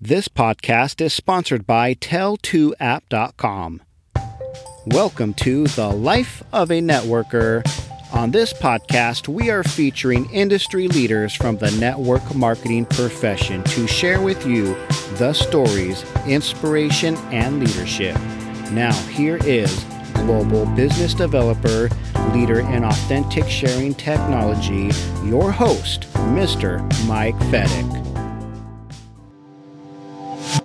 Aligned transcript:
This 0.00 0.28
podcast 0.28 1.00
is 1.00 1.14
sponsored 1.14 1.66
by 1.66 1.94
Tell2App.com. 1.94 3.82
Welcome 4.86 5.34
to 5.34 5.66
The 5.66 5.88
Life 5.88 6.42
of 6.52 6.70
a 6.70 6.80
Networker. 6.80 7.66
On 8.12 8.30
this 8.30 8.52
podcast, 8.52 9.26
we 9.26 9.50
are 9.50 9.64
featuring 9.64 10.30
industry 10.30 10.86
leaders 10.88 11.34
from 11.34 11.56
the 11.56 11.70
network 11.72 12.34
marketing 12.34 12.84
profession 12.86 13.62
to 13.64 13.86
share 13.86 14.20
with 14.20 14.46
you 14.46 14.76
the 15.16 15.32
stories, 15.32 16.04
inspiration, 16.26 17.16
and 17.32 17.58
leadership. 17.60 18.16
Now, 18.70 18.92
here 19.08 19.38
is 19.44 19.84
global 20.14 20.66
business 20.76 21.14
developer, 21.14 21.88
leader 22.32 22.60
in 22.60 22.84
authentic 22.84 23.48
sharing 23.48 23.94
technology, 23.94 24.90
your 25.24 25.50
host, 25.50 26.02
Mr. 26.32 26.80
Mike 27.06 27.36
Fedek. 27.50 28.05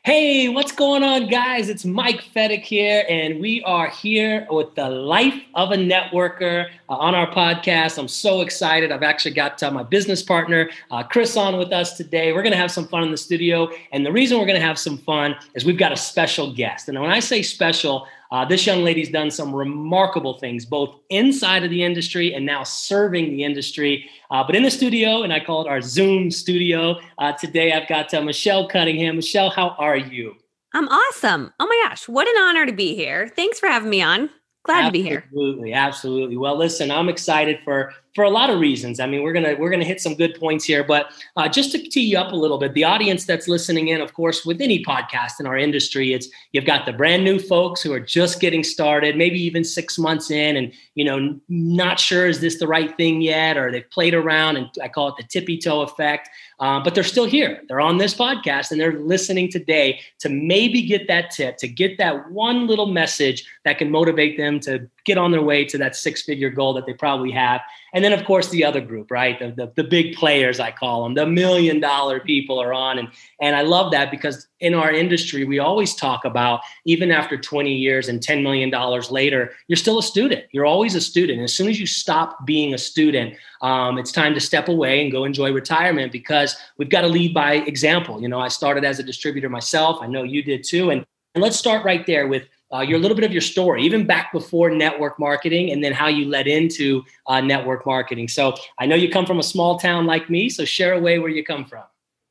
Hey, 0.04 0.49
what's 0.49 0.71
going 0.71 1.03
on, 1.03 1.27
guys? 1.27 1.70
It's 1.70 1.85
Mike 1.85 2.23
Fedek 2.35 2.63
here, 2.63 3.05
and 3.07 3.39
we 3.39 3.62
are 3.66 3.88
here 3.88 4.48
with 4.49 4.73
the 4.73 4.89
life 4.89 5.39
of 5.53 5.71
a 5.71 5.75
networker 5.75 6.71
uh, 6.89 6.95
on 6.95 7.13
our 7.13 7.30
podcast. 7.31 7.99
I'm 7.99 8.08
so 8.08 8.41
excited. 8.41 8.91
I've 8.91 9.03
actually 9.03 9.35
got 9.35 9.61
uh, 9.61 9.70
my 9.70 9.84
business 9.84 10.23
partner, 10.23 10.72
uh, 10.89 11.03
Chris, 11.03 11.38
on 11.38 11.55
with 11.55 11.72
us 11.72 11.98
today. 11.98 12.34
We're 12.34 12.41
going 12.41 12.52
to 12.52 12.58
have 12.58 12.72
some 12.72 12.88
fun 12.88 13.03
in 13.03 13.11
the 13.11 13.17
studio. 13.17 13.70
And 13.91 14.03
the 14.03 14.11
reason 14.11 14.39
we're 14.39 14.48
going 14.48 14.59
to 14.59 14.66
have 14.66 14.80
some 14.80 14.98
fun 14.98 15.35
is 15.53 15.66
we've 15.66 15.77
got 15.77 15.91
a 15.91 15.98
special 15.98 16.52
guest. 16.52 16.89
And 16.89 16.99
when 16.99 17.11
I 17.11 17.20
say 17.20 17.44
special, 17.44 18.08
uh, 18.31 18.45
this 18.45 18.66
young 18.66 18.84
lady's 18.84 19.09
done 19.09 19.30
some 19.30 19.53
remarkable 19.53 20.39
things, 20.39 20.66
both 20.66 20.95
inside 21.09 21.63
of 21.63 21.70
the 21.70 21.84
industry 21.84 22.34
and 22.34 22.45
now 22.45 22.63
serving 22.63 23.31
the 23.31 23.44
industry. 23.44 24.09
Uh, 24.30 24.44
but 24.44 24.55
in 24.55 24.63
the 24.63 24.72
studio, 24.72 25.23
and 25.23 25.34
I 25.34 25.39
call 25.39 25.66
it 25.66 25.70
our 25.70 25.81
Zoom 25.81 26.31
studio, 26.31 26.95
uh, 27.17 27.34
today 27.34 27.73
I've 27.73 27.89
got 27.89 28.13
uh, 28.13 28.22
Michelle 28.22 28.67
Cunningham. 28.67 29.17
Michelle, 29.17 29.49
how 29.49 29.75
are 29.77 29.98
you? 29.98 30.36
I'm 30.73 30.88
awesome. 30.88 31.53
Oh 31.59 31.67
my 31.67 31.89
gosh, 31.89 32.08
what 32.08 32.27
an 32.27 32.41
honor 32.41 32.66
to 32.66 32.72
be 32.72 32.95
here. 32.95 33.28
Thanks 33.36 33.59
for 33.59 33.67
having 33.67 33.89
me 33.89 34.02
on. 34.02 34.30
Glad 34.64 34.86
absolutely, 34.86 35.00
to 35.00 35.03
be 35.03 35.09
here. 35.09 35.23
Absolutely, 35.25 35.73
absolutely. 35.73 36.38
Well, 36.38 36.58
listen, 36.58 36.92
I'm 36.92 37.09
excited 37.09 37.59
for 37.66 37.94
for 38.14 38.23
a 38.23 38.30
lot 38.30 38.50
of 38.50 38.59
reasons. 38.59 39.00
I 39.00 39.08
mean, 39.08 39.23
we're 39.23 39.34
gonna 39.34 39.56
we're 39.58 39.70
gonna 39.70 39.86
hit 39.86 40.02
some 40.02 40.16
good 40.16 40.36
points 40.40 40.66
here, 40.66 40.84
but 40.84 41.12
uh, 41.38 41.48
just 41.48 41.72
to 41.72 41.78
tee 41.78 42.02
you 42.02 42.17
up 42.17 42.34
a 42.34 42.36
little 42.36 42.58
bit, 42.58 42.73
the 42.73 42.84
audience 42.84 43.26
that's 43.26 43.48
listening 43.48 43.88
in, 43.88 44.02
of 44.02 44.14
course, 44.14 44.45
with 44.45 44.59
any 44.62 44.84
podcast 44.84 45.40
in 45.40 45.48
our 45.48 45.58
industry, 45.58 46.14
it's 46.14 46.28
you've 46.52 46.66
got 46.66 46.86
the 46.86 46.94
brand 46.94 47.23
new 47.23 47.39
folks 47.39 47.82
who 47.82 47.94
are 47.94 48.00
just 48.00 48.39
getting 48.39 48.64
started, 48.64 49.16
maybe 49.16 49.42
even 49.42 49.64
six 49.64 49.98
months 49.98 50.30
in, 50.30 50.58
and 50.58 50.73
you 50.95 51.06
know, 51.06 51.39
not 51.48 52.00
sure 52.00 52.28
is 52.28 52.42
this 52.42 52.59
the 52.59 52.67
right 52.67 52.95
thing 52.98 53.22
yet, 53.22 53.58
or 53.58 53.72
they've 53.72 53.89
played 53.89 54.14
around, 54.14 54.58
and 54.58 54.70
I 54.82 54.88
call 54.88 55.08
it 55.09 55.16
the 55.17 55.23
tippy 55.23 55.58
toe 55.58 55.82
effect. 55.82 56.30
Uh, 56.62 56.80
but 56.80 56.94
they're 56.94 57.04
still 57.04 57.26
here. 57.26 57.64
They're 57.67 57.82
on 57.82 57.98
this 57.98 58.14
podcast 58.14 58.70
and 58.70 58.80
they're 58.80 59.00
listening 59.00 59.50
today 59.50 60.00
to 60.20 60.30
maybe 60.30 60.84
get 60.84 61.08
that 61.08 61.32
tip, 61.32 61.58
to 61.58 61.67
get 61.67 61.98
that 61.98 62.30
one 62.30 62.67
little 62.67 62.86
message 62.86 63.50
that 63.66 63.80
can 63.80 63.89
motivate 63.89 64.38
them 64.38 64.59
to 64.62 64.88
get 65.04 65.17
on 65.17 65.32
their 65.32 65.42
way 65.42 65.66
to 65.66 65.80
that 65.80 65.95
six 65.95 66.22
figure 66.22 66.52
goal 66.52 66.76
that 66.76 66.86
they 66.86 66.94
probably 66.94 67.32
have. 67.32 67.62
And 67.94 68.03
then, 68.03 68.14
of 68.14 68.23
course, 68.25 68.50
the 68.50 68.64
other 68.64 68.80
group, 68.80 69.11
right? 69.11 69.38
The, 69.38 69.52
the, 69.52 69.73
the, 69.75 69.84
big 69.84 70.16
players, 70.16 70.59
I 70.59 70.72
call 70.72 71.03
them, 71.03 71.14
the 71.14 71.25
million 71.25 71.80
dollar 71.81 72.22
people 72.22 72.61
are 72.61 72.73
on. 72.73 72.98
And, 72.98 73.09
and 73.42 73.56
I 73.56 73.61
love 73.61 73.92
that 73.92 74.09
because 74.11 74.48
in 74.61 74.73
our 74.73 74.92
industry, 74.92 75.44
we 75.44 75.59
always 75.59 75.94
talk 75.94 76.23
about 76.23 76.61
even 76.86 77.11
after 77.11 77.38
20 77.38 77.73
years 77.73 78.08
and 78.08 78.22
$10 78.22 78.44
million 78.44 78.72
later, 79.11 79.52
you're 79.67 79.75
still 79.75 80.00
a 80.00 80.03
student. 80.03 80.45
You're 80.52 80.66
always 80.66 80.95
a 80.95 81.02
student. 81.02 81.42
As 81.42 81.53
soon 81.53 81.67
as 81.67 81.80
you 81.80 81.86
stop 81.86 82.45
being 82.45 82.73
a 82.73 82.78
student, 82.78 83.36
um, 83.61 83.98
it's 83.98 84.11
time 84.11 84.33
to 84.36 84.39
step 84.39 84.70
away 84.70 85.02
and 85.02 85.11
go 85.11 85.26
enjoy 85.26 85.52
retirement 85.52 86.11
because 86.11 86.55
we've 86.78 86.89
got 86.89 87.02
to 87.02 87.08
lead 87.08 87.33
by 87.33 87.55
example. 87.55 88.22
You 88.22 88.30
know, 88.30 88.39
I 88.39 88.48
started 88.48 88.86
as 88.86 89.00
a 89.00 89.03
distributor 89.03 89.50
myself. 89.50 89.98
I 90.02 90.08
know 90.08 90.23
you 90.23 90.44
did 90.44 90.64
too. 90.64 90.92
And, 90.92 91.05
and 91.36 91.42
let's 91.42 91.58
start 91.58 91.83
right 91.83 92.05
there 92.05 92.28
with 92.28 92.44
uh, 92.73 92.81
your 92.81 93.00
little 93.00 93.16
bit 93.16 93.25
of 93.25 93.31
your 93.31 93.41
story, 93.41 93.83
even 93.83 94.05
back 94.05 94.31
before 94.31 94.69
network 94.69 95.19
marketing, 95.19 95.72
and 95.72 95.83
then 95.83 95.94
how 95.94 96.08
you 96.08 96.25
led 96.25 96.47
into 96.47 97.04
uh, 97.27 97.42
network 97.42 97.86
marketing. 97.86 98.27
So 98.27 98.55
I 98.80 98.86
know 98.86 98.95
you 98.95 99.09
come 99.09 99.26
from 99.26 99.39
a 99.39 99.43
small 99.43 99.77
town 99.77 100.05
like 100.05 100.30
me, 100.30 100.49
so 100.49 100.65
share 100.65 100.93
away 100.93 101.20
where 101.20 101.30
you 101.30 101.43
come 101.43 101.65
from. 101.65 101.83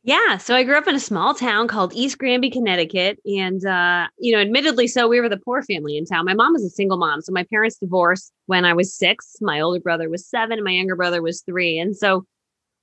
Yeah, 0.03 0.39
so 0.39 0.55
I 0.55 0.62
grew 0.62 0.78
up 0.78 0.89
in 0.89 0.95
a 0.95 1.01
small 1.01 1.34
town 1.34 1.69
called 1.69 1.93
East 1.95 2.17
Granby, 2.17 2.49
Connecticut, 2.49 3.19
and 3.27 3.65
uh, 3.67 4.09
you 4.19 4.33
know, 4.33 4.41
admittedly, 4.41 4.87
so 4.87 5.06
we 5.09 5.21
were 5.21 5.28
the 5.28 5.37
poor 5.37 5.62
family 5.62 5.99
in 5.99 6.06
town. 6.06 6.25
My 6.25 6.33
mom 6.33 6.55
was 6.55 6.65
a 6.65 6.71
single 6.71 6.97
mom, 6.97 7.21
so 7.21 7.33
my 7.33 7.45
parents 7.45 7.77
divorced 7.77 8.33
when 8.47 8.65
I 8.65 8.72
was 8.72 8.95
six. 8.95 9.37
My 9.43 9.61
older 9.61 9.81
brother 9.81 10.09
was 10.09 10.27
seven, 10.27 10.53
and 10.53 10.65
my 10.65 10.71
younger 10.71 10.97
brother 10.97 11.21
was 11.21 11.43
three, 11.43 11.78
and 11.78 11.95
so 11.95 12.25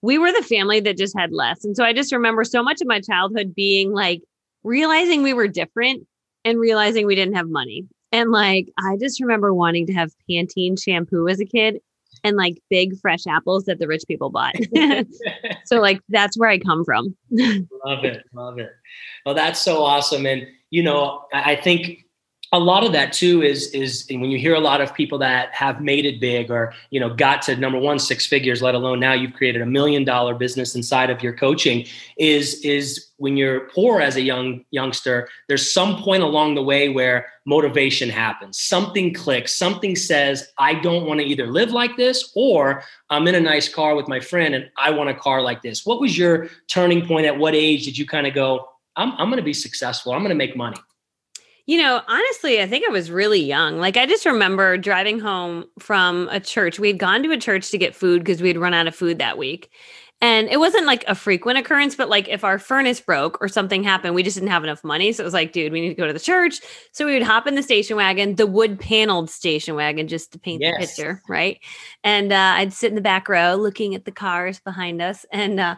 we 0.03 0.19
were 0.19 0.31
the 0.31 0.43
family 0.43 0.79
that 0.81 0.95
just 0.95 1.17
had 1.17 1.31
less. 1.31 1.65
And 1.65 1.75
so 1.75 1.83
I 1.83 1.91
just 1.91 2.13
remember 2.13 2.43
so 2.43 2.61
much 2.61 2.81
of 2.81 2.87
my 2.87 3.01
childhood 3.01 3.55
being 3.55 3.91
like 3.93 4.21
realizing 4.63 5.23
we 5.23 5.33
were 5.33 5.47
different 5.47 6.05
and 6.47 6.59
realizing 6.59 7.05
we 7.05 7.15
didn't 7.15 7.35
have 7.35 7.49
money. 7.49 7.85
And 8.13 8.31
like, 8.31 8.69
I 8.79 8.95
just 8.97 9.21
remember 9.21 9.53
wanting 9.53 9.85
to 9.87 9.93
have 9.93 10.13
Pantene 10.29 10.81
shampoo 10.81 11.27
as 11.27 11.41
a 11.41 11.45
kid 11.45 11.81
and 12.23 12.37
like 12.37 12.61
big 12.69 12.97
fresh 13.01 13.27
apples 13.27 13.65
that 13.65 13.79
the 13.79 13.87
rich 13.87 14.03
people 14.07 14.29
bought. 14.29 14.55
so, 15.65 15.81
like, 15.81 15.99
that's 16.07 16.37
where 16.37 16.49
I 16.49 16.57
come 16.57 16.85
from. 16.85 17.15
love 17.85 18.05
it. 18.05 18.23
Love 18.33 18.59
it. 18.59 18.71
Well, 19.25 19.35
that's 19.35 19.61
so 19.61 19.83
awesome. 19.83 20.25
And, 20.25 20.47
you 20.69 20.81
know, 20.81 21.25
I 21.33 21.57
think 21.57 22.05
a 22.53 22.59
lot 22.59 22.85
of 22.85 22.93
that 22.93 23.11
too 23.11 23.41
is 23.41 23.67
is 23.71 24.05
when 24.09 24.25
you 24.25 24.37
hear 24.37 24.55
a 24.55 24.59
lot 24.59 24.79
of 24.79 24.93
people 24.93 25.17
that 25.17 25.53
have 25.53 25.81
made 25.81 26.05
it 26.05 26.19
big 26.19 26.49
or 26.49 26.73
you 26.91 26.99
know 26.99 27.13
got 27.13 27.41
to 27.41 27.55
number 27.57 27.77
one 27.77 27.99
six 27.99 28.25
figures 28.25 28.61
let 28.61 28.73
alone 28.73 28.99
now 28.99 29.13
you've 29.13 29.33
created 29.33 29.61
a 29.61 29.65
million 29.65 30.03
dollar 30.03 30.33
business 30.33 30.75
inside 30.75 31.09
of 31.09 31.21
your 31.21 31.33
coaching 31.33 31.85
is 32.17 32.61
is 32.63 33.07
when 33.17 33.35
you're 33.35 33.61
poor 33.71 33.99
as 33.99 34.15
a 34.15 34.21
young 34.21 34.63
youngster 34.71 35.27
there's 35.47 35.71
some 35.71 36.01
point 36.01 36.23
along 36.23 36.55
the 36.55 36.63
way 36.63 36.89
where 36.89 37.27
motivation 37.45 38.09
happens. 38.09 38.59
Something 38.59 39.13
clicks. 39.13 39.53
Something 39.53 39.95
says 39.95 40.47
i 40.57 40.73
don't 40.73 41.05
want 41.05 41.19
to 41.19 41.25
either 41.25 41.47
live 41.47 41.71
like 41.71 41.97
this 41.97 42.31
or 42.35 42.83
i'm 43.09 43.27
in 43.27 43.35
a 43.35 43.41
nice 43.41 43.67
car 43.67 43.95
with 43.95 44.07
my 44.07 44.19
friend 44.19 44.55
and 44.55 44.69
i 44.77 44.89
want 44.89 45.09
a 45.09 45.13
car 45.13 45.41
like 45.41 45.61
this. 45.61 45.85
What 45.85 45.99
was 45.99 46.17
your 46.17 46.47
turning 46.67 47.05
point? 47.05 47.25
At 47.25 47.37
what 47.37 47.55
age 47.55 47.83
did 47.83 47.97
you 47.97 48.05
kind 48.05 48.25
of 48.25 48.33
go 48.33 48.69
i'm, 48.95 49.11
I'm 49.13 49.27
going 49.27 49.37
to 49.37 49.43
be 49.43 49.53
successful. 49.53 50.13
I'm 50.13 50.19
going 50.19 50.29
to 50.29 50.35
make 50.35 50.55
money 50.55 50.77
you 51.67 51.77
know, 51.77 52.01
honestly, 52.07 52.61
I 52.61 52.65
think 52.65 52.85
I 52.87 52.91
was 52.91 53.11
really 53.11 53.41
young. 53.41 53.77
Like, 53.77 53.97
I 53.97 54.05
just 54.05 54.25
remember 54.25 54.77
driving 54.77 55.19
home 55.19 55.65
from 55.79 56.29
a 56.31 56.39
church. 56.39 56.79
We 56.79 56.87
had 56.87 56.97
gone 56.97 57.21
to 57.23 57.31
a 57.31 57.37
church 57.37 57.69
to 57.71 57.77
get 57.77 57.93
food 57.93 58.23
because 58.23 58.41
we 58.41 58.47
had 58.47 58.57
run 58.57 58.73
out 58.73 58.87
of 58.87 58.95
food 58.95 59.19
that 59.19 59.37
week. 59.37 59.69
And 60.19 60.47
it 60.47 60.59
wasn't 60.59 60.87
like 60.87 61.03
a 61.07 61.13
frequent 61.13 61.59
occurrence, 61.59 61.93
but 61.95 62.09
like 62.09 62.27
if 62.27 62.43
our 62.43 62.57
furnace 62.57 62.99
broke 62.99 63.37
or 63.39 63.47
something 63.47 63.83
happened, 63.83 64.15
we 64.15 64.23
just 64.23 64.35
didn't 64.35 64.49
have 64.49 64.63
enough 64.63 64.83
money. 64.83 65.11
So 65.11 65.21
it 65.21 65.25
was 65.25 65.33
like, 65.33 65.51
dude, 65.51 65.71
we 65.71 65.79
need 65.81 65.89
to 65.89 65.95
go 65.95 66.07
to 66.07 66.13
the 66.13 66.19
church. 66.19 66.59
So 66.91 67.05
we 67.05 67.13
would 67.13 67.21
hop 67.21 67.45
in 67.45 67.53
the 67.53 67.61
station 67.61 67.97
wagon, 67.97 68.33
the 68.35 68.47
wood 68.47 68.79
paneled 68.79 69.29
station 69.29 69.75
wagon, 69.75 70.07
just 70.07 70.31
to 70.31 70.39
paint 70.39 70.63
yes. 70.63 70.73
the 70.73 70.87
picture, 70.87 71.21
right? 71.29 71.59
And 72.03 72.31
uh, 72.31 72.53
I'd 72.55 72.73
sit 72.73 72.89
in 72.89 72.95
the 72.95 73.01
back 73.01 73.29
row 73.29 73.55
looking 73.55 73.93
at 73.93 74.05
the 74.05 74.11
cars 74.11 74.59
behind 74.59 75.03
us. 75.03 75.23
And 75.31 75.59
uh, 75.59 75.75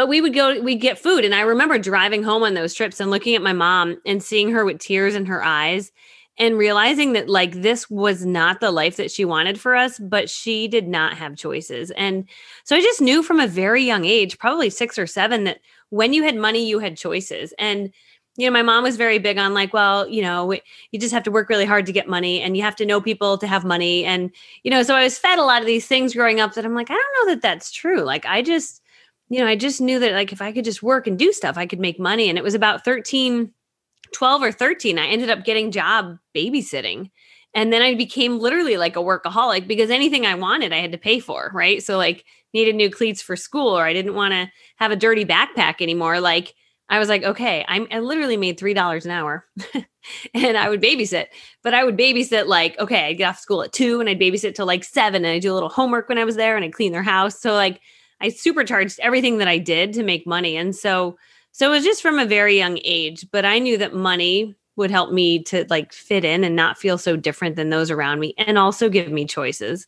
but 0.00 0.08
we 0.08 0.22
would 0.22 0.32
go, 0.32 0.58
we'd 0.62 0.80
get 0.80 0.98
food. 0.98 1.26
And 1.26 1.34
I 1.34 1.42
remember 1.42 1.76
driving 1.76 2.22
home 2.22 2.42
on 2.42 2.54
those 2.54 2.72
trips 2.72 3.00
and 3.00 3.10
looking 3.10 3.34
at 3.34 3.42
my 3.42 3.52
mom 3.52 4.00
and 4.06 4.22
seeing 4.22 4.50
her 4.50 4.64
with 4.64 4.78
tears 4.78 5.14
in 5.14 5.26
her 5.26 5.44
eyes 5.44 5.92
and 6.38 6.56
realizing 6.56 7.12
that 7.12 7.28
like 7.28 7.60
this 7.60 7.90
was 7.90 8.24
not 8.24 8.60
the 8.60 8.70
life 8.70 8.96
that 8.96 9.10
she 9.10 9.26
wanted 9.26 9.60
for 9.60 9.76
us, 9.76 9.98
but 9.98 10.30
she 10.30 10.66
did 10.68 10.88
not 10.88 11.18
have 11.18 11.36
choices. 11.36 11.90
And 11.90 12.26
so 12.64 12.74
I 12.74 12.80
just 12.80 13.02
knew 13.02 13.22
from 13.22 13.40
a 13.40 13.46
very 13.46 13.84
young 13.84 14.06
age, 14.06 14.38
probably 14.38 14.70
six 14.70 14.98
or 14.98 15.06
seven, 15.06 15.44
that 15.44 15.60
when 15.90 16.14
you 16.14 16.22
had 16.22 16.34
money, 16.34 16.66
you 16.66 16.78
had 16.78 16.96
choices. 16.96 17.52
And 17.58 17.92
you 18.38 18.46
know, 18.46 18.52
my 18.52 18.62
mom 18.62 18.84
was 18.84 18.96
very 18.96 19.18
big 19.18 19.36
on 19.36 19.52
like, 19.52 19.74
well, 19.74 20.08
you 20.08 20.22
know, 20.22 20.50
you 20.92 20.98
just 20.98 21.12
have 21.12 21.24
to 21.24 21.30
work 21.30 21.50
really 21.50 21.66
hard 21.66 21.84
to 21.84 21.92
get 21.92 22.08
money 22.08 22.40
and 22.40 22.56
you 22.56 22.62
have 22.62 22.76
to 22.76 22.86
know 22.86 23.02
people 23.02 23.36
to 23.36 23.46
have 23.46 23.66
money. 23.66 24.06
And, 24.06 24.30
you 24.62 24.70
know, 24.70 24.82
so 24.82 24.96
I 24.96 25.02
was 25.02 25.18
fed 25.18 25.38
a 25.38 25.44
lot 25.44 25.60
of 25.60 25.66
these 25.66 25.86
things 25.86 26.14
growing 26.14 26.40
up 26.40 26.54
that 26.54 26.64
I'm 26.64 26.74
like, 26.74 26.90
I 26.90 26.94
don't 26.94 27.26
know 27.26 27.34
that 27.34 27.42
that's 27.42 27.70
true. 27.70 28.00
Like, 28.00 28.24
I 28.24 28.40
just, 28.40 28.80
you 29.30 29.38
know, 29.38 29.46
I 29.46 29.56
just 29.56 29.80
knew 29.80 30.00
that 30.00 30.12
like 30.12 30.32
if 30.32 30.42
I 30.42 30.52
could 30.52 30.64
just 30.64 30.82
work 30.82 31.06
and 31.06 31.18
do 31.18 31.32
stuff, 31.32 31.56
I 31.56 31.66
could 31.66 31.80
make 31.80 31.98
money. 32.00 32.28
And 32.28 32.36
it 32.36 32.44
was 32.44 32.54
about 32.54 32.84
13, 32.84 33.52
12 34.12 34.42
or 34.42 34.52
13. 34.52 34.98
I 34.98 35.06
ended 35.06 35.30
up 35.30 35.44
getting 35.44 35.70
job 35.70 36.18
babysitting. 36.36 37.10
And 37.54 37.72
then 37.72 37.80
I 37.80 37.94
became 37.94 38.38
literally 38.38 38.76
like 38.76 38.96
a 38.96 39.00
workaholic 39.00 39.66
because 39.66 39.90
anything 39.90 40.26
I 40.26 40.34
wanted, 40.34 40.72
I 40.72 40.78
had 40.78 40.92
to 40.92 40.98
pay 40.98 41.20
for. 41.20 41.50
Right. 41.54 41.82
So, 41.82 41.96
like, 41.96 42.24
needed 42.52 42.74
new 42.74 42.90
cleats 42.90 43.22
for 43.22 43.36
school, 43.36 43.78
or 43.78 43.84
I 43.84 43.92
didn't 43.92 44.14
want 44.14 44.32
to 44.32 44.50
have 44.76 44.90
a 44.90 44.96
dirty 44.96 45.24
backpack 45.24 45.80
anymore. 45.80 46.20
Like, 46.20 46.54
I 46.88 46.98
was 46.98 47.08
like, 47.08 47.22
okay, 47.22 47.64
I'm, 47.68 47.86
I 47.92 48.00
literally 48.00 48.36
made 48.36 48.58
$3 48.58 49.04
an 49.04 49.10
hour 49.12 49.46
and 50.34 50.56
I 50.56 50.68
would 50.68 50.82
babysit, 50.82 51.26
but 51.62 51.72
I 51.72 51.84
would 51.84 51.96
babysit 51.96 52.46
like, 52.46 52.76
okay, 52.80 53.06
I'd 53.06 53.18
get 53.18 53.28
off 53.28 53.38
school 53.38 53.62
at 53.62 53.72
two 53.72 54.00
and 54.00 54.08
I'd 54.08 54.18
babysit 54.18 54.56
till 54.56 54.66
like 54.66 54.82
seven 54.82 55.24
and 55.24 55.34
I'd 55.34 55.42
do 55.42 55.52
a 55.52 55.54
little 55.54 55.68
homework 55.68 56.08
when 56.08 56.18
I 56.18 56.24
was 56.24 56.34
there 56.34 56.56
and 56.56 56.64
I'd 56.64 56.72
clean 56.72 56.90
their 56.90 57.04
house. 57.04 57.40
So, 57.40 57.52
like, 57.52 57.80
I 58.20 58.28
supercharged 58.28 59.00
everything 59.00 59.38
that 59.38 59.48
I 59.48 59.58
did 59.58 59.92
to 59.94 60.02
make 60.02 60.26
money. 60.26 60.56
And 60.56 60.74
so 60.74 61.16
so 61.52 61.66
it 61.66 61.74
was 61.74 61.84
just 61.84 62.02
from 62.02 62.18
a 62.18 62.26
very 62.26 62.56
young 62.56 62.78
age, 62.84 63.26
but 63.32 63.44
I 63.44 63.58
knew 63.58 63.76
that 63.78 63.94
money 63.94 64.54
would 64.76 64.90
help 64.90 65.12
me 65.12 65.42
to 65.44 65.66
like 65.68 65.92
fit 65.92 66.24
in 66.24 66.44
and 66.44 66.54
not 66.54 66.78
feel 66.78 66.96
so 66.96 67.16
different 67.16 67.56
than 67.56 67.70
those 67.70 67.90
around 67.90 68.20
me 68.20 68.34
and 68.38 68.56
also 68.56 68.88
give 68.88 69.10
me 69.10 69.26
choices. 69.26 69.86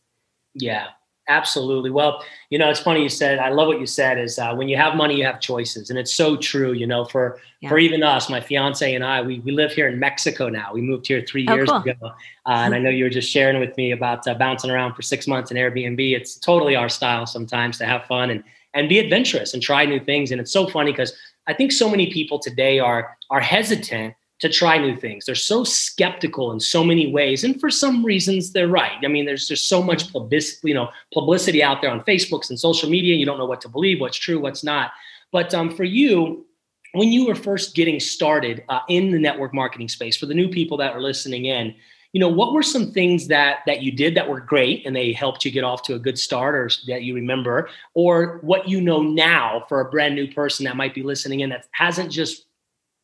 Yeah. 0.53 0.89
Absolutely. 1.29 1.89
Well, 1.89 2.21
you 2.49 2.57
know, 2.57 2.69
it's 2.69 2.81
funny 2.81 3.01
you 3.01 3.07
said. 3.07 3.39
I 3.39 3.47
love 3.47 3.67
what 3.67 3.79
you 3.79 3.85
said. 3.85 4.19
Is 4.19 4.37
uh, 4.37 4.53
when 4.55 4.67
you 4.67 4.75
have 4.75 4.95
money, 4.95 5.15
you 5.15 5.23
have 5.23 5.39
choices, 5.39 5.89
and 5.89 5.97
it's 5.97 6.13
so 6.13 6.35
true. 6.35 6.73
You 6.73 6.85
know, 6.85 7.05
for 7.05 7.39
yeah. 7.61 7.69
for 7.69 7.79
even 7.79 8.03
us, 8.03 8.29
my 8.29 8.41
fiance 8.41 8.93
and 8.93 9.05
I, 9.05 9.21
we 9.21 9.39
we 9.39 9.53
live 9.53 9.71
here 9.71 9.87
in 9.87 9.99
Mexico 9.99 10.49
now. 10.49 10.73
We 10.73 10.81
moved 10.81 11.07
here 11.07 11.23
three 11.25 11.47
oh, 11.47 11.55
years 11.55 11.69
cool. 11.69 11.77
ago, 11.77 11.95
uh, 12.01 12.09
and 12.45 12.75
I 12.75 12.79
know 12.79 12.89
you 12.89 13.05
were 13.05 13.09
just 13.09 13.31
sharing 13.31 13.57
with 13.61 13.75
me 13.77 13.91
about 13.91 14.27
uh, 14.27 14.33
bouncing 14.33 14.69
around 14.69 14.95
for 14.95 15.01
six 15.01 15.25
months 15.25 15.49
in 15.49 15.55
Airbnb. 15.55 16.13
It's 16.13 16.35
totally 16.35 16.75
our 16.75 16.89
style 16.89 17.25
sometimes 17.25 17.77
to 17.77 17.85
have 17.85 18.03
fun 18.05 18.29
and 18.29 18.43
and 18.73 18.89
be 18.89 18.99
adventurous 18.99 19.53
and 19.53 19.63
try 19.63 19.85
new 19.85 20.01
things. 20.01 20.31
And 20.31 20.41
it's 20.41 20.51
so 20.51 20.67
funny 20.67 20.91
because 20.91 21.13
I 21.47 21.53
think 21.53 21.71
so 21.71 21.89
many 21.89 22.11
people 22.11 22.37
today 22.37 22.79
are 22.79 23.15
are 23.29 23.39
hesitant 23.39 24.13
to 24.43 24.49
try 24.49 24.77
new 24.77 24.93
things. 24.93 25.25
They're 25.25 25.35
so 25.35 25.63
skeptical 25.63 26.51
in 26.51 26.59
so 26.59 26.83
many 26.83 27.09
ways, 27.09 27.45
and 27.45 27.57
for 27.61 27.69
some 27.69 28.03
reasons, 28.03 28.51
they're 28.51 28.67
right. 28.67 28.91
I 29.01 29.07
mean, 29.07 29.25
there's 29.25 29.47
just 29.47 29.69
so 29.69 29.81
much 29.81 30.11
publicity, 30.11 30.67
you 30.67 30.73
know, 30.73 30.89
publicity 31.13 31.63
out 31.63 31.81
there 31.81 31.89
on 31.89 32.01
Facebooks 32.01 32.49
and 32.49 32.59
social 32.59 32.89
media. 32.89 33.15
You 33.15 33.25
don't 33.25 33.37
know 33.37 33.45
what 33.45 33.61
to 33.61 33.69
believe, 33.69 34.01
what's 34.01 34.17
true, 34.17 34.41
what's 34.41 34.61
not. 34.61 34.91
But 35.31 35.53
um, 35.53 35.73
for 35.73 35.85
you, 35.85 36.45
when 36.91 37.07
you 37.07 37.25
were 37.25 37.35
first 37.35 37.73
getting 37.73 38.01
started 38.01 38.65
uh, 38.67 38.81
in 38.89 39.11
the 39.11 39.17
network 39.17 39.53
marketing 39.53 39.87
space, 39.87 40.17
for 40.17 40.25
the 40.25 40.33
new 40.33 40.49
people 40.49 40.75
that 40.75 40.93
are 40.93 41.01
listening 41.01 41.45
in, 41.45 41.73
you 42.11 42.19
know, 42.19 42.27
what 42.27 42.51
were 42.51 42.63
some 42.63 42.91
things 42.91 43.27
that 43.29 43.59
that 43.65 43.81
you 43.81 43.93
did 43.93 44.13
that 44.15 44.27
were 44.27 44.41
great 44.41 44.85
and 44.85 44.93
they 44.93 45.13
helped 45.13 45.45
you 45.45 45.51
get 45.51 45.63
off 45.63 45.83
to 45.83 45.95
a 45.95 45.99
good 45.99 46.19
start, 46.19 46.53
or 46.53 46.69
that 46.87 47.03
you 47.03 47.15
remember, 47.15 47.69
or 47.93 48.39
what 48.41 48.67
you 48.67 48.81
know 48.81 49.01
now 49.01 49.63
for 49.69 49.79
a 49.79 49.89
brand 49.89 50.15
new 50.15 50.27
person 50.33 50.65
that 50.65 50.75
might 50.75 50.93
be 50.93 51.01
listening 51.01 51.39
in 51.39 51.49
that 51.49 51.65
hasn't 51.71 52.11
just 52.11 52.45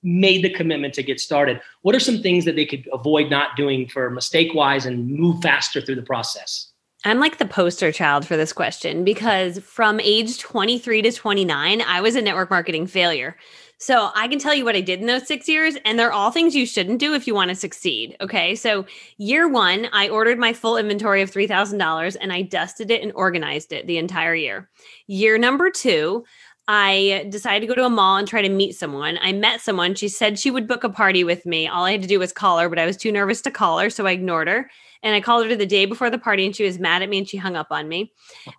made 0.03 0.43
the 0.43 0.49
commitment 0.49 0.93
to 0.95 1.03
get 1.03 1.19
started, 1.19 1.61
what 1.81 1.95
are 1.95 1.99
some 1.99 2.21
things 2.21 2.45
that 2.45 2.55
they 2.55 2.65
could 2.65 2.87
avoid 2.93 3.29
not 3.29 3.55
doing 3.55 3.87
for 3.87 4.09
mistake 4.09 4.53
wise 4.53 4.85
and 4.85 5.07
move 5.07 5.41
faster 5.41 5.81
through 5.81 5.95
the 5.95 6.01
process? 6.01 6.71
I'm 7.05 7.19
like 7.19 7.37
the 7.37 7.45
poster 7.45 7.93
child 7.93 8.27
for 8.27 8.35
this 8.35 8.51
question 8.51 9.05
because 9.05 9.59
from 9.59 10.01
age 10.01 10.37
23 10.39 11.01
to 11.03 11.11
29, 11.11 11.81
I 11.81 12.01
was 12.01 12.15
a 12.15 12.21
network 12.21 12.49
marketing 12.49 12.87
failure. 12.87 13.37
So 13.81 14.11
I 14.13 14.27
can 14.27 14.39
tell 14.39 14.53
you 14.53 14.65
what 14.65 14.75
I 14.75 14.81
did 14.81 14.99
in 14.99 15.05
those 15.05 15.25
six 15.25 15.47
years, 15.47 15.77
and 15.85 15.97
they're 15.97 16.11
all 16.11 16.31
things 16.31 16.53
you 16.53 16.65
shouldn't 16.65 16.99
do 16.99 17.13
if 17.13 17.25
you 17.25 17.33
want 17.33 17.47
to 17.47 17.55
succeed. 17.55 18.17
Okay. 18.19 18.53
So 18.53 18.85
year 19.17 19.47
one, 19.47 19.87
I 19.93 20.09
ordered 20.09 20.37
my 20.37 20.51
full 20.51 20.75
inventory 20.75 21.21
of 21.21 21.31
$3,000 21.31 22.17
and 22.19 22.33
I 22.33 22.41
dusted 22.41 22.91
it 22.91 23.01
and 23.01 23.13
organized 23.15 23.71
it 23.71 23.87
the 23.87 23.97
entire 23.97 24.35
year. 24.35 24.69
Year 25.07 25.37
number 25.37 25.71
two, 25.71 26.25
I 26.71 27.25
decided 27.29 27.61
to 27.61 27.67
go 27.67 27.73
to 27.73 27.85
a 27.87 27.89
mall 27.89 28.17
and 28.17 28.27
try 28.27 28.43
to 28.43 28.47
meet 28.47 28.75
someone. 28.75 29.17
I 29.23 29.33
met 29.33 29.59
someone. 29.59 29.95
She 29.95 30.07
said 30.07 30.37
she 30.37 30.51
would 30.51 30.67
book 30.67 30.83
a 30.83 30.89
party 30.89 31.23
with 31.23 31.43
me. 31.43 31.67
All 31.67 31.83
I 31.83 31.93
had 31.93 32.03
to 32.03 32.07
do 32.07 32.19
was 32.19 32.31
call 32.31 32.59
her, 32.59 32.69
but 32.69 32.77
I 32.77 32.85
was 32.85 32.95
too 32.95 33.11
nervous 33.11 33.41
to 33.41 33.51
call 33.51 33.79
her. 33.79 33.89
So 33.89 34.05
I 34.05 34.11
ignored 34.11 34.47
her. 34.47 34.69
And 35.01 35.15
I 35.15 35.19
called 35.21 35.47
her 35.47 35.55
the 35.55 35.65
day 35.65 35.85
before 35.85 36.11
the 36.11 36.19
party 36.19 36.45
and 36.45 36.55
she 36.55 36.63
was 36.63 36.77
mad 36.77 37.01
at 37.01 37.09
me 37.09 37.17
and 37.17 37.27
she 37.27 37.37
hung 37.37 37.55
up 37.55 37.67
on 37.71 37.87
me. 37.87 38.13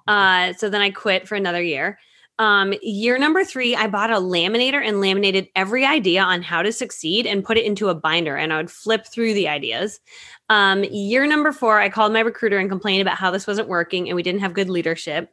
Uh, 0.08 0.54
so 0.54 0.68
then 0.68 0.80
I 0.80 0.90
quit 0.90 1.28
for 1.28 1.36
another 1.36 1.62
year. 1.62 2.00
Um, 2.40 2.74
year 2.82 3.16
number 3.18 3.44
three, 3.44 3.76
I 3.76 3.86
bought 3.86 4.10
a 4.10 4.14
laminator 4.14 4.82
and 4.82 5.00
laminated 5.00 5.48
every 5.54 5.84
idea 5.84 6.22
on 6.22 6.42
how 6.42 6.62
to 6.62 6.72
succeed 6.72 7.26
and 7.26 7.44
put 7.44 7.58
it 7.58 7.66
into 7.66 7.90
a 7.90 7.94
binder. 7.94 8.34
And 8.34 8.52
I 8.52 8.56
would 8.56 8.70
flip 8.70 9.06
through 9.06 9.34
the 9.34 9.46
ideas. 9.46 10.00
Um, 10.48 10.82
year 10.84 11.26
number 11.26 11.52
four, 11.52 11.78
I 11.78 11.90
called 11.90 12.14
my 12.14 12.20
recruiter 12.20 12.58
and 12.58 12.70
complained 12.70 13.02
about 13.02 13.18
how 13.18 13.30
this 13.30 13.46
wasn't 13.46 13.68
working 13.68 14.08
and 14.08 14.16
we 14.16 14.22
didn't 14.22 14.40
have 14.40 14.54
good 14.54 14.70
leadership. 14.70 15.30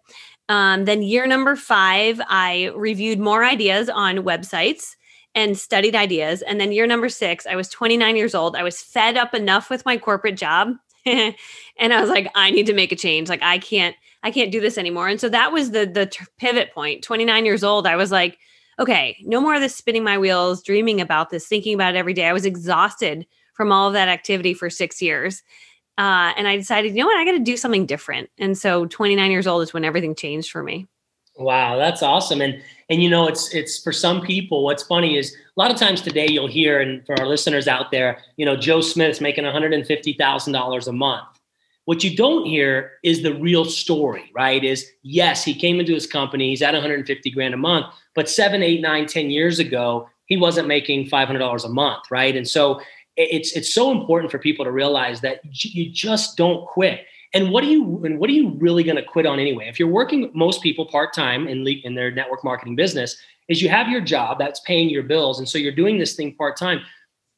Um, 0.49 0.85
then 0.85 1.01
year 1.01 1.27
number 1.27 1.55
five, 1.55 2.21
I 2.27 2.71
reviewed 2.75 3.19
more 3.19 3.43
ideas 3.43 3.89
on 3.89 4.17
websites 4.19 4.95
and 5.35 5.57
studied 5.57 5.95
ideas. 5.95 6.41
And 6.41 6.59
then 6.59 6.71
year 6.71 6.87
number 6.87 7.09
six, 7.09 7.45
I 7.45 7.55
was 7.55 7.69
29 7.69 8.15
years 8.15 8.33
old. 8.33 8.55
I 8.55 8.63
was 8.63 8.81
fed 8.81 9.17
up 9.17 9.33
enough 9.33 9.69
with 9.69 9.85
my 9.85 9.97
corporate 9.97 10.37
job. 10.37 10.69
and 11.05 11.35
I 11.79 12.01
was 12.01 12.09
like, 12.09 12.29
I 12.35 12.51
need 12.51 12.65
to 12.65 12.73
make 12.73 12.91
a 12.91 12.95
change. 12.95 13.29
Like 13.29 13.43
I 13.43 13.59
can't, 13.59 13.95
I 14.23 14.31
can't 14.31 14.51
do 14.51 14.59
this 14.59 14.77
anymore. 14.77 15.07
And 15.07 15.21
so 15.21 15.29
that 15.29 15.51
was 15.51 15.71
the 15.71 15.85
the 15.85 16.11
pivot 16.37 16.73
point. 16.73 17.03
29 17.03 17.45
years 17.45 17.63
old, 17.63 17.85
I 17.85 17.95
was 17.95 18.11
like, 18.11 18.39
okay, 18.79 19.17
no 19.21 19.39
more 19.39 19.55
of 19.55 19.61
this 19.61 19.75
spinning 19.75 20.03
my 20.03 20.17
wheels, 20.17 20.63
dreaming 20.63 21.01
about 21.01 21.29
this, 21.29 21.47
thinking 21.47 21.73
about 21.73 21.95
it 21.95 21.97
every 21.97 22.13
day. 22.13 22.25
I 22.25 22.33
was 22.33 22.45
exhausted 22.45 23.25
from 23.53 23.71
all 23.71 23.87
of 23.87 23.93
that 23.93 24.07
activity 24.07 24.53
for 24.53 24.69
six 24.69 25.01
years. 25.01 25.43
Uh, 25.97 26.33
and 26.37 26.47
I 26.47 26.57
decided, 26.57 26.95
you 26.95 27.01
know 27.01 27.07
what, 27.07 27.17
I 27.17 27.25
got 27.25 27.31
to 27.31 27.39
do 27.39 27.57
something 27.57 27.85
different. 27.85 28.29
And 28.37 28.57
so 28.57 28.85
29 28.85 29.31
years 29.31 29.47
old 29.47 29.63
is 29.63 29.73
when 29.73 29.83
everything 29.83 30.13
changed 30.13 30.51
for 30.51 30.61
me. 30.61 30.87
Wow, 31.37 31.77
that's 31.77 32.01
awesome. 32.01 32.41
And 32.41 32.61
and 32.89 33.03
you 33.03 33.09
know, 33.09 33.27
it's 33.27 33.53
it's 33.53 33.79
for 33.79 33.91
some 33.91 34.21
people. 34.21 34.63
What's 34.63 34.83
funny 34.83 35.17
is 35.17 35.35
a 35.35 35.59
lot 35.59 35.71
of 35.71 35.77
times 35.77 36.01
today 36.01 36.27
you'll 36.27 36.47
hear, 36.47 36.79
and 36.81 37.05
for 37.05 37.19
our 37.19 37.27
listeners 37.27 37.67
out 37.67 37.91
there, 37.91 38.19
you 38.37 38.45
know, 38.45 38.55
Joe 38.55 38.81
Smith's 38.81 39.21
making 39.21 39.43
one 39.43 39.53
hundred 39.53 39.73
and 39.73 39.85
fifty 39.85 40.13
thousand 40.13 40.53
dollars 40.53 40.87
a 40.87 40.93
month. 40.93 41.27
What 41.85 42.03
you 42.03 42.17
don't 42.17 42.45
hear 42.45 42.93
is 43.03 43.23
the 43.23 43.33
real 43.35 43.65
story, 43.65 44.29
right? 44.35 44.63
Is 44.63 44.89
yes, 45.03 45.43
he 45.43 45.53
came 45.53 45.79
into 45.79 45.93
his 45.93 46.07
company, 46.07 46.49
he's 46.49 46.61
at 46.61 46.73
150 46.73 47.31
grand 47.31 47.53
a 47.53 47.57
month, 47.57 47.85
but 48.13 48.29
seven, 48.29 48.61
eight, 48.61 48.81
nine, 48.81 49.05
ten 49.05 49.29
years 49.29 49.57
ago, 49.57 50.09
he 50.25 50.35
wasn't 50.35 50.67
making 50.67 51.09
$500 51.09 51.63
a 51.63 51.69
month, 51.69 52.03
right? 52.11 52.35
And 52.35 52.45
so 52.45 52.81
it's 53.17 53.51
it's 53.53 53.73
so 53.73 53.91
important 53.91 54.31
for 54.31 54.37
people 54.37 54.63
to 54.63 54.71
realize 54.71 55.21
that 55.21 55.41
you 55.51 55.89
just 55.91 56.37
don't 56.37 56.65
quit. 56.67 57.05
And 57.33 57.51
what 57.51 57.63
are 57.63 57.67
you 57.67 58.03
and 58.05 58.19
what 58.19 58.29
are 58.29 58.33
you 58.33 58.49
really 58.57 58.83
going 58.83 58.95
to 58.95 59.03
quit 59.03 59.25
on 59.25 59.39
anyway? 59.39 59.67
If 59.67 59.79
you're 59.79 59.89
working 59.89 60.31
most 60.33 60.61
people 60.61 60.85
part 60.85 61.13
time 61.13 61.47
in 61.47 61.67
in 61.67 61.95
their 61.95 62.11
network 62.11 62.43
marketing 62.43 62.75
business, 62.75 63.17
is 63.49 63.61
you 63.61 63.69
have 63.69 63.89
your 63.89 64.01
job 64.01 64.37
that's 64.39 64.59
paying 64.61 64.89
your 64.89 65.03
bills, 65.03 65.39
and 65.39 65.49
so 65.49 65.57
you're 65.57 65.71
doing 65.71 65.97
this 65.97 66.15
thing 66.15 66.35
part 66.35 66.57
time. 66.57 66.81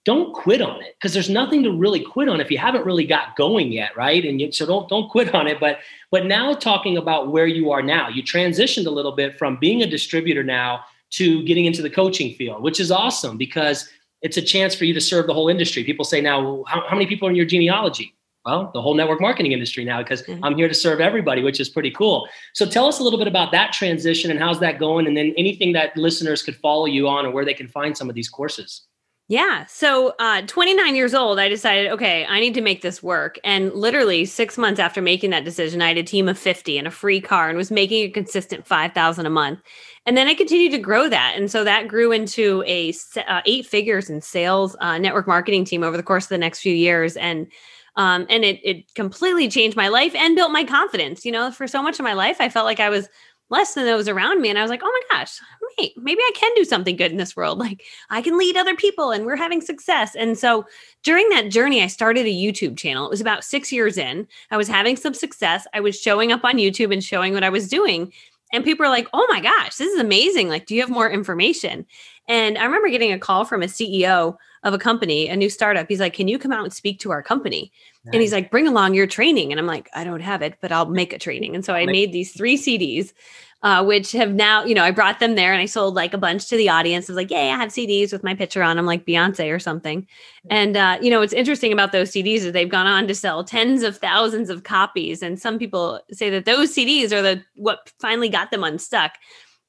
Don't 0.06 0.34
quit 0.34 0.62
on 0.62 0.82
it 0.82 0.96
because 0.96 1.14
there's 1.14 1.30
nothing 1.30 1.62
to 1.64 1.72
really 1.72 2.00
quit 2.00 2.30
on 2.30 2.40
if 2.40 2.50
you 2.50 2.58
haven't 2.58 2.86
really 2.86 3.06
got 3.06 3.36
going 3.36 3.72
yet, 3.72 3.96
right? 3.98 4.24
And 4.24 4.40
you, 4.40 4.52
so 4.52 4.66
don't 4.66 4.88
don't 4.90 5.10
quit 5.10 5.34
on 5.34 5.48
it. 5.48 5.60
But 5.60 5.80
but 6.12 6.26
now 6.26 6.54
talking 6.54 6.98
about 6.98 7.32
where 7.32 7.48
you 7.48 7.72
are 7.72 7.82
now, 7.82 8.10
you 8.10 8.22
transitioned 8.22 8.86
a 8.86 8.92
little 8.92 9.12
bit 9.12 9.38
from 9.38 9.58
being 9.58 9.82
a 9.82 9.88
distributor 9.88 10.44
now 10.44 10.84
to 11.12 11.44
getting 11.44 11.66
into 11.66 11.82
the 11.82 11.90
coaching 11.90 12.36
field, 12.36 12.62
which 12.62 12.80
is 12.80 12.92
awesome 12.92 13.38
because 13.38 13.90
it's 14.22 14.38
a 14.38 14.42
chance 14.42 14.76
for 14.76 14.86
you 14.86 14.94
to 14.94 15.02
serve 15.02 15.28
the 15.28 15.34
whole 15.34 15.50
industry. 15.50 15.84
People 15.84 16.06
say 16.06 16.22
now, 16.22 16.64
how, 16.68 16.84
how 16.88 16.96
many 16.96 17.06
people 17.06 17.28
are 17.28 17.32
in 17.32 17.38
your 17.38 17.46
genealogy? 17.46 18.16
Well, 18.46 18.72
the 18.74 18.82
whole 18.82 18.96
network 18.96 19.20
marketing 19.20 19.52
industry 19.52 19.84
now, 19.84 20.02
because 20.02 20.24
mm-hmm. 20.24 20.44
I'm 20.44 20.56
here 20.56 20.68
to 20.68 20.74
serve 20.74 21.02
everybody, 21.02 21.44
which 21.44 21.60
is 21.60 21.70
pretty 21.70 21.92
cool. 21.92 22.28
So 22.54 22.66
tell 22.66 22.88
us 22.88 23.00
a 23.00 23.04
little 23.04 23.20
bit 23.20 23.28
about 23.28 23.52
that 23.52 23.74
transition 23.74 24.32
and 24.32 24.40
how's 24.40 24.60
that 24.62 24.80
going, 24.80 25.08
and 25.08 25.16
then 25.16 25.34
anything 25.38 25.74
that 25.74 25.96
listeners 25.98 26.42
could 26.42 26.56
follow 26.56 26.86
you 26.86 27.08
on 27.08 27.26
or 27.26 27.32
where 27.32 27.46
they 27.46 27.54
can 27.54 27.68
find 27.68 27.98
some 27.98 28.10
of 28.10 28.16
these 28.16 28.30
courses. 28.30 28.88
Yeah. 29.28 29.68
So, 29.68 30.16
uh, 30.18 30.42
29 30.48 30.96
years 30.96 31.14
old, 31.14 31.38
I 31.38 31.50
decided, 31.50 31.92
okay, 31.92 32.26
I 32.26 32.40
need 32.40 32.56
to 32.56 32.62
make 32.62 32.82
this 32.82 33.04
work. 33.04 33.38
And 33.44 33.72
literally 33.74 34.26
six 34.26 34.58
months 34.58 34.80
after 34.80 35.04
making 35.04 35.30
that 35.30 35.46
decision, 35.46 35.84
I 35.84 35.90
had 35.90 36.00
a 36.00 36.04
team 36.04 36.28
of 36.28 36.40
50 36.40 36.80
and 36.80 36.88
a 36.88 36.92
free 36.92 37.22
car 37.22 37.48
and 37.48 37.56
was 37.56 37.70
making 37.70 38.06
a 38.06 38.10
consistent 38.10 38.66
5,000 38.66 39.28
a 39.28 39.30
month. 39.30 39.60
And 40.06 40.18
then 40.18 40.28
I 40.28 40.34
continued 40.34 40.72
to 40.72 40.78
grow 40.78 41.10
that. 41.10 41.34
And 41.36 41.52
so 41.52 41.64
that 41.64 41.88
grew 41.88 42.12
into 42.12 42.64
a 42.66 42.94
uh, 43.28 43.42
eight 43.46 43.66
figures 43.66 44.10
in 44.10 44.22
sales 44.22 44.76
uh, 44.80 44.98
network 44.98 45.28
marketing 45.28 45.66
team 45.66 45.84
over 45.84 45.98
the 45.98 46.04
course 46.04 46.26
of 46.26 46.30
the 46.30 46.38
next 46.38 46.60
few 46.60 46.74
years. 46.74 47.16
And 47.18 47.48
um, 47.96 48.26
and 48.30 48.46
it 48.46 48.60
it 48.64 48.94
completely 48.96 49.50
changed 49.50 49.76
my 49.76 49.90
life 49.90 50.16
and 50.16 50.36
built 50.36 50.52
my 50.52 50.64
confidence. 50.64 51.26
You 51.26 51.32
know, 51.32 51.52
for 51.52 51.68
so 51.68 51.84
much 51.84 52.00
of 52.00 52.04
my 52.04 52.14
life, 52.14 52.38
I 52.40 52.50
felt 52.50 52.66
like 52.66 52.80
I 52.80 52.90
was 52.90 53.10
less 53.50 53.74
than 53.74 53.86
those 53.86 54.08
around 54.08 54.42
me. 54.42 54.50
And 54.50 54.58
I 54.58 54.62
was 54.62 54.70
like, 54.70 54.82
oh 54.84 55.04
my 55.12 55.18
gosh, 55.18 55.40
wait, 55.78 55.94
maybe 55.98 56.22
I 56.22 56.32
can 56.36 56.52
do 56.56 56.64
something 56.64 56.96
good 56.96 57.12
in 57.12 57.18
this 57.18 57.36
world. 57.36 57.60
Like 57.70 57.84
I 58.10 58.22
can 58.22 58.38
lead 58.38 58.56
other 58.56 58.76
people 58.76 59.12
and 59.12 59.26
we're 59.26 59.36
having 59.36 59.60
success. 59.60 60.16
And 60.16 60.38
so 60.38 60.66
during 61.04 61.28
that 61.30 61.50
journey, 61.50 61.84
I 61.84 61.88
started 61.88 62.26
a 62.26 62.30
YouTube 62.30 62.78
channel. 62.78 63.06
It 63.06 63.10
was 63.10 63.22
about 63.22 63.44
six 63.44 63.72
years 63.72 63.98
in. 63.98 64.28
I 64.50 64.56
was 64.56 64.70
having 64.70 64.96
some 64.96 65.14
success. 65.14 65.68
I 65.74 65.82
was 65.82 66.00
showing 66.00 66.32
up 66.32 66.46
on 66.46 66.56
YouTube 66.56 66.94
and 66.94 67.04
showing 67.04 67.34
what 67.34 67.44
I 67.44 67.50
was 67.50 67.68
doing. 67.68 68.14
And 68.52 68.64
people 68.64 68.86
are 68.86 68.90
like, 68.90 69.08
oh 69.14 69.28
my 69.30 69.40
gosh, 69.42 69.76
this 69.76 69.94
is 69.94 70.00
amazing. 70.00 70.50
Like, 70.50 70.66
do 70.66 70.76
you 70.76 70.82
have 70.82 70.90
more 70.90 71.10
information? 71.10 71.86
And 72.28 72.58
I 72.58 72.66
remember 72.66 72.90
getting 72.90 73.12
a 73.12 73.20
call 73.20 73.46
from 73.46 73.64
a 73.64 73.68
CEO 73.68 74.38
of 74.64 74.74
a 74.74 74.78
company, 74.78 75.28
a 75.28 75.36
new 75.36 75.50
startup. 75.50 75.88
He's 75.88 76.00
like, 76.00 76.14
can 76.14 76.28
you 76.28 76.38
come 76.38 76.52
out 76.52 76.64
and 76.64 76.74
speak 76.74 77.00
to 77.00 77.12
our 77.12 77.24
company? 77.24 77.72
Nice. 78.06 78.14
And 78.14 78.22
he's 78.22 78.34
like, 78.34 78.52
bring 78.52 78.68
along 78.68 78.94
your 78.94 79.08
training. 79.08 79.52
And 79.52 79.60
I'm 79.60 79.66
like, 79.68 79.90
I 79.96 80.04
don't 80.04 80.20
have 80.22 80.42
it, 80.42 80.56
but 80.62 80.72
I'll 80.72 80.86
make 80.86 81.14
a 81.14 81.20
training. 81.20 81.56
And 81.56 81.64
so 81.64 81.74
I 81.74 81.86
made 81.86 82.12
these 82.12 82.32
three 82.32 82.58
CDs 82.58 83.14
uh, 83.62 83.84
which 83.84 84.14
have 84.14 84.34
now, 84.34 84.64
you 84.64 84.74
know, 84.74 84.84
I 84.84 84.92
brought 84.92 85.20
them 85.20 85.36
there 85.36 85.52
and 85.52 85.62
I 85.62 85.66
sold 85.66 85.94
like 85.94 86.14
a 86.14 86.18
bunch 86.18 86.48
to 86.48 86.56
the 86.56 86.70
audience. 86.70 87.10
I 87.10 87.14
was 87.14 87.18
like, 87.18 87.30
yay, 87.30 87.52
I 87.52 87.58
have 87.58 87.70
CDs 87.70 88.14
with 88.14 88.24
my 88.24 88.34
picture 88.34 88.64
on 88.64 88.78
them, 88.78 88.86
like 88.86 89.06
Beyonce 89.06 89.54
or 89.54 89.60
something. 89.60 90.08
And, 90.50 90.78
uh, 90.78 90.98
you 91.02 91.10
know, 91.10 91.20
what's 91.20 91.34
interesting 91.34 91.74
about 91.74 91.92
those 91.92 92.12
CDs 92.12 92.38
is 92.38 92.54
they've 92.54 92.70
gone 92.70 92.88
on 92.88 93.08
to 93.08 93.16
sell 93.16 93.44
tens 93.44 93.84
of 93.84 93.98
thousands 93.98 94.50
of 94.50 94.64
copies. 94.64 95.22
And 95.22 95.40
some 95.40 95.60
people 95.60 96.00
say 96.12 96.30
that 96.30 96.46
those 96.46 96.74
CDs 96.74 97.12
are 97.12 97.22
the 97.22 97.44
what 97.56 97.92
finally 98.00 98.30
got 98.30 98.52
them 98.52 98.64
unstuck. 98.64 99.12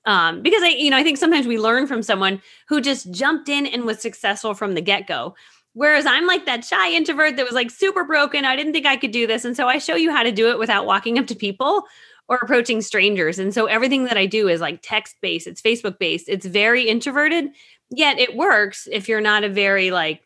Um, 0.07 0.41
because 0.41 0.63
I, 0.63 0.69
you 0.69 0.91
know, 0.91 0.97
I 0.97 1.03
think 1.03 1.19
sometimes 1.19 1.47
we 1.47 1.59
learn 1.59 1.87
from 1.87 2.03
someone 2.03 2.41
who 2.69 2.81
just 2.81 3.11
jumped 3.11 3.49
in 3.49 3.67
and 3.67 3.85
was 3.85 4.01
successful 4.01 4.55
from 4.55 4.75
the 4.75 4.81
get 4.81 5.09
go. 5.09 5.35
Whereas 5.73 6.07
I'm 6.07 6.27
like 6.27 6.47
that 6.47 6.65
shy 6.65 6.93
introvert 6.93 7.37
that 7.37 7.45
was 7.45 7.55
like 7.55 7.71
super 7.71 8.05
broken. 8.05 8.45
I 8.45 8.57
didn't 8.57 8.73
think 8.73 8.87
I 8.87 8.97
could 8.97 9.13
do 9.13 9.27
this. 9.27 9.45
And 9.45 9.57
so 9.57 9.69
I 9.69 9.79
show 9.79 9.97
you 9.97 10.11
how 10.11 10.23
to 10.23 10.33
do 10.33 10.51
it 10.51 10.59
without 10.59 10.87
walking 10.87 11.19
up 11.19 11.27
to 11.27 11.35
people 11.35 11.85
or 12.31 12.39
approaching 12.41 12.81
strangers. 12.81 13.39
And 13.39 13.53
so 13.53 13.67
everything 13.67 14.05
that 14.05 14.17
I 14.17 14.25
do 14.25 14.49
is 14.49 14.61
like 14.61 14.79
text 14.83 15.17
based, 15.21 15.49
it's 15.49 15.61
Facebook 15.61 15.99
based, 15.99 16.29
it's 16.29 16.47
very 16.47 16.89
introverted, 16.89 17.51
yet 17.91 18.19
it 18.19 18.37
works 18.37 18.89
if 18.91 19.09
you're 19.09 19.21
not 19.21 19.45
a 19.45 19.49
very 19.49 19.91
like 19.91 20.23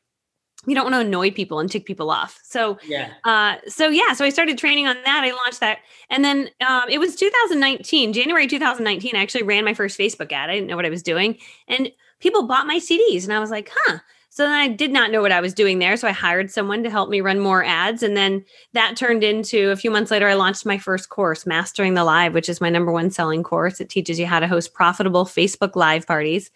you 0.66 0.74
don't 0.74 0.84
want 0.84 0.94
to 0.94 1.00
annoy 1.00 1.30
people 1.30 1.60
and 1.60 1.70
tick 1.70 1.84
people 1.84 2.10
off. 2.10 2.40
So 2.42 2.78
yeah, 2.86 3.10
uh, 3.24 3.56
so 3.66 3.88
yeah, 3.88 4.12
so 4.12 4.24
I 4.24 4.30
started 4.30 4.56
training 4.56 4.86
on 4.86 4.96
that. 5.04 5.24
I 5.24 5.32
launched 5.32 5.60
that, 5.60 5.78
and 6.08 6.24
then 6.24 6.48
um, 6.66 6.84
it 6.88 6.98
was 6.98 7.16
2019, 7.16 8.12
January 8.12 8.46
2019. 8.46 9.14
I 9.14 9.20
actually 9.20 9.42
ran 9.42 9.64
my 9.64 9.74
first 9.74 9.98
Facebook 9.98 10.32
ad. 10.32 10.50
I 10.50 10.54
didn't 10.54 10.68
know 10.68 10.76
what 10.76 10.86
I 10.86 10.90
was 10.90 11.02
doing, 11.02 11.38
and 11.68 11.90
people 12.20 12.46
bought 12.46 12.66
my 12.66 12.78
CDs, 12.78 13.24
and 13.24 13.32
I 13.32 13.40
was 13.40 13.50
like, 13.50 13.70
huh. 13.74 13.98
So 14.34 14.42
then 14.42 14.52
I 14.52 14.66
did 14.66 14.90
not 14.90 15.12
know 15.12 15.22
what 15.22 15.30
I 15.30 15.40
was 15.40 15.54
doing 15.54 15.78
there. 15.78 15.96
So 15.96 16.08
I 16.08 16.10
hired 16.10 16.50
someone 16.50 16.82
to 16.82 16.90
help 16.90 17.08
me 17.08 17.20
run 17.20 17.38
more 17.38 17.62
ads. 17.62 18.02
And 18.02 18.16
then 18.16 18.44
that 18.72 18.96
turned 18.96 19.22
into 19.22 19.70
a 19.70 19.76
few 19.76 19.92
months 19.92 20.10
later, 20.10 20.26
I 20.26 20.34
launched 20.34 20.66
my 20.66 20.76
first 20.76 21.08
course, 21.08 21.46
Mastering 21.46 21.94
the 21.94 22.02
Live, 22.02 22.34
which 22.34 22.48
is 22.48 22.60
my 22.60 22.68
number 22.68 22.90
one 22.90 23.12
selling 23.12 23.44
course. 23.44 23.80
It 23.80 23.88
teaches 23.88 24.18
you 24.18 24.26
how 24.26 24.40
to 24.40 24.48
host 24.48 24.74
profitable 24.74 25.24
Facebook 25.24 25.76
Live 25.76 26.04
parties 26.04 26.50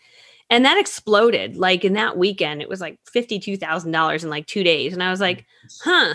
and 0.51 0.65
that 0.65 0.79
exploded 0.79 1.57
like 1.57 1.85
in 1.85 1.93
that 1.93 2.17
weekend 2.17 2.63
it 2.63 2.69
was 2.69 2.81
like 2.81 2.99
$52000 3.15 4.23
in 4.23 4.31
like 4.31 4.47
two 4.47 4.65
days 4.65 4.93
and 4.93 5.03
i 5.03 5.11
was 5.11 5.21
like 5.21 5.45
huh 5.83 6.15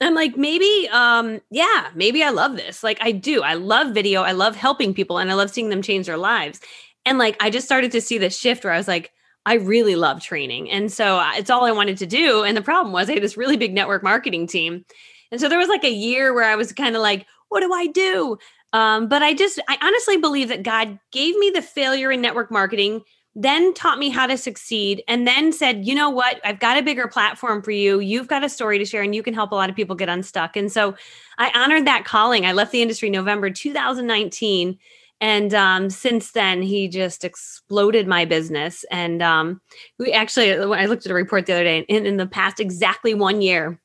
i'm 0.00 0.14
like 0.14 0.36
maybe 0.36 0.88
um 0.90 1.40
yeah 1.50 1.88
maybe 1.94 2.22
i 2.22 2.30
love 2.30 2.56
this 2.56 2.82
like 2.82 2.98
i 3.00 3.12
do 3.12 3.42
i 3.42 3.54
love 3.54 3.92
video 3.92 4.22
i 4.22 4.32
love 4.32 4.56
helping 4.56 4.94
people 4.94 5.18
and 5.18 5.30
i 5.30 5.34
love 5.34 5.50
seeing 5.50 5.68
them 5.68 5.82
change 5.82 6.06
their 6.06 6.16
lives 6.16 6.60
and 7.04 7.18
like 7.18 7.36
i 7.40 7.50
just 7.50 7.66
started 7.66 7.92
to 7.92 8.00
see 8.00 8.18
this 8.18 8.38
shift 8.38 8.64
where 8.64 8.72
i 8.72 8.78
was 8.78 8.88
like 8.88 9.12
i 9.46 9.54
really 9.54 9.96
love 9.96 10.22
training. 10.22 10.70
And 10.70 10.92
so 10.92 11.18
uh, 11.18 11.32
it's 11.36 11.50
all 11.50 11.64
i 11.64 11.72
wanted 11.72 11.98
to 11.98 12.06
do. 12.06 12.44
And 12.44 12.56
the 12.56 12.62
problem 12.62 12.92
was 12.92 13.08
i 13.08 13.14
had 13.14 13.22
this 13.22 13.36
really 13.36 13.56
big 13.56 13.74
network 13.74 14.02
marketing 14.02 14.46
team. 14.46 14.84
And 15.30 15.40
so 15.40 15.48
there 15.48 15.58
was 15.58 15.68
like 15.68 15.84
a 15.84 15.90
year 15.90 16.34
where 16.34 16.44
i 16.44 16.56
was 16.56 16.72
kind 16.72 16.96
of 16.96 17.02
like 17.02 17.26
what 17.48 17.60
do 17.60 17.72
i 17.72 17.86
do? 17.86 18.38
Um, 18.72 19.06
but 19.06 19.22
I 19.22 19.34
just, 19.34 19.62
I 19.68 19.78
honestly 19.80 20.16
believe 20.16 20.48
that 20.48 20.64
God 20.64 20.98
gave 21.12 21.36
me 21.36 21.50
the 21.50 21.62
failure 21.62 22.10
in 22.10 22.20
network 22.20 22.50
marketing 22.50 23.02
then 23.36 23.74
taught 23.74 23.98
me 23.98 24.10
how 24.10 24.26
to 24.26 24.36
succeed 24.36 25.02
and 25.08 25.26
then 25.26 25.52
said 25.52 25.84
you 25.84 25.94
know 25.94 26.08
what? 26.08 26.40
I've 26.44 26.60
got 26.60 26.78
a 26.78 26.82
bigger 26.82 27.08
platform 27.08 27.62
for 27.62 27.72
you. 27.72 27.98
You've 27.98 28.28
got 28.28 28.44
a 28.44 28.48
story 28.48 28.78
to 28.78 28.84
share 28.84 29.02
and 29.02 29.14
you 29.14 29.22
can 29.22 29.34
help 29.34 29.50
a 29.50 29.56
lot 29.56 29.70
of 29.70 29.76
people 29.76 29.96
get 29.96 30.08
unstuck. 30.08 30.56
And 30.56 30.70
so 30.70 30.94
i 31.38 31.50
honored 31.54 31.86
that 31.86 32.04
calling. 32.04 32.46
I 32.46 32.52
left 32.52 32.72
the 32.72 32.82
industry 32.82 33.10
november 33.10 33.50
2019 33.50 34.78
and 35.20 35.54
um, 35.54 35.90
since 35.90 36.32
then 36.32 36.62
he 36.62 36.88
just 36.88 37.24
exploded 37.24 38.06
my 38.06 38.24
business 38.24 38.84
and 38.90 39.22
um, 39.22 39.60
we 39.98 40.12
actually 40.12 40.52
i 40.52 40.86
looked 40.86 41.06
at 41.06 41.12
a 41.12 41.14
report 41.14 41.46
the 41.46 41.52
other 41.52 41.64
day 41.64 41.80
in, 41.88 42.06
in 42.06 42.16
the 42.16 42.26
past 42.26 42.60
exactly 42.60 43.14
one 43.14 43.40
year 43.40 43.78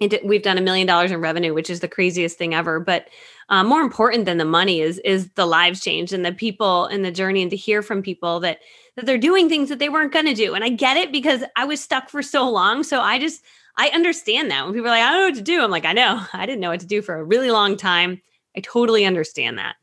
it, 0.00 0.24
we've 0.24 0.42
done 0.42 0.58
a 0.58 0.62
million 0.62 0.86
dollars 0.86 1.10
in 1.10 1.20
revenue 1.20 1.54
which 1.54 1.70
is 1.70 1.80
the 1.80 1.88
craziest 1.88 2.38
thing 2.38 2.54
ever 2.54 2.80
but 2.80 3.08
uh, 3.48 3.62
more 3.62 3.82
important 3.82 4.24
than 4.24 4.38
the 4.38 4.44
money 4.44 4.80
is 4.80 4.98
is 5.00 5.28
the 5.34 5.46
lives 5.46 5.80
changed 5.80 6.12
and 6.12 6.24
the 6.24 6.32
people 6.32 6.86
and 6.86 7.04
the 7.04 7.10
journey 7.10 7.42
and 7.42 7.50
to 7.50 7.56
hear 7.56 7.82
from 7.82 8.02
people 8.02 8.40
that 8.40 8.58
that 8.96 9.06
they're 9.06 9.18
doing 9.18 9.48
things 9.48 9.68
that 9.68 9.78
they 9.78 9.88
weren't 9.88 10.12
going 10.12 10.26
to 10.26 10.34
do. 10.34 10.54
And 10.54 10.64
I 10.64 10.68
get 10.68 10.96
it 10.96 11.12
because 11.12 11.42
I 11.56 11.64
was 11.64 11.80
stuck 11.80 12.10
for 12.10 12.22
so 12.22 12.48
long. 12.48 12.82
So 12.82 13.00
I 13.00 13.18
just, 13.18 13.42
I 13.76 13.88
understand 13.88 14.50
that 14.50 14.64
when 14.64 14.74
people 14.74 14.88
are 14.88 14.90
like, 14.90 15.02
I 15.02 15.10
don't 15.10 15.20
know 15.20 15.26
what 15.26 15.34
to 15.36 15.42
do. 15.42 15.62
I'm 15.62 15.70
like, 15.70 15.86
I 15.86 15.92
know, 15.92 16.24
I 16.32 16.46
didn't 16.46 16.60
know 16.60 16.70
what 16.70 16.80
to 16.80 16.86
do 16.86 17.00
for 17.02 17.14
a 17.14 17.24
really 17.24 17.50
long 17.50 17.76
time. 17.76 18.20
I 18.56 18.60
totally 18.60 19.04
understand 19.06 19.58
that. 19.58 19.76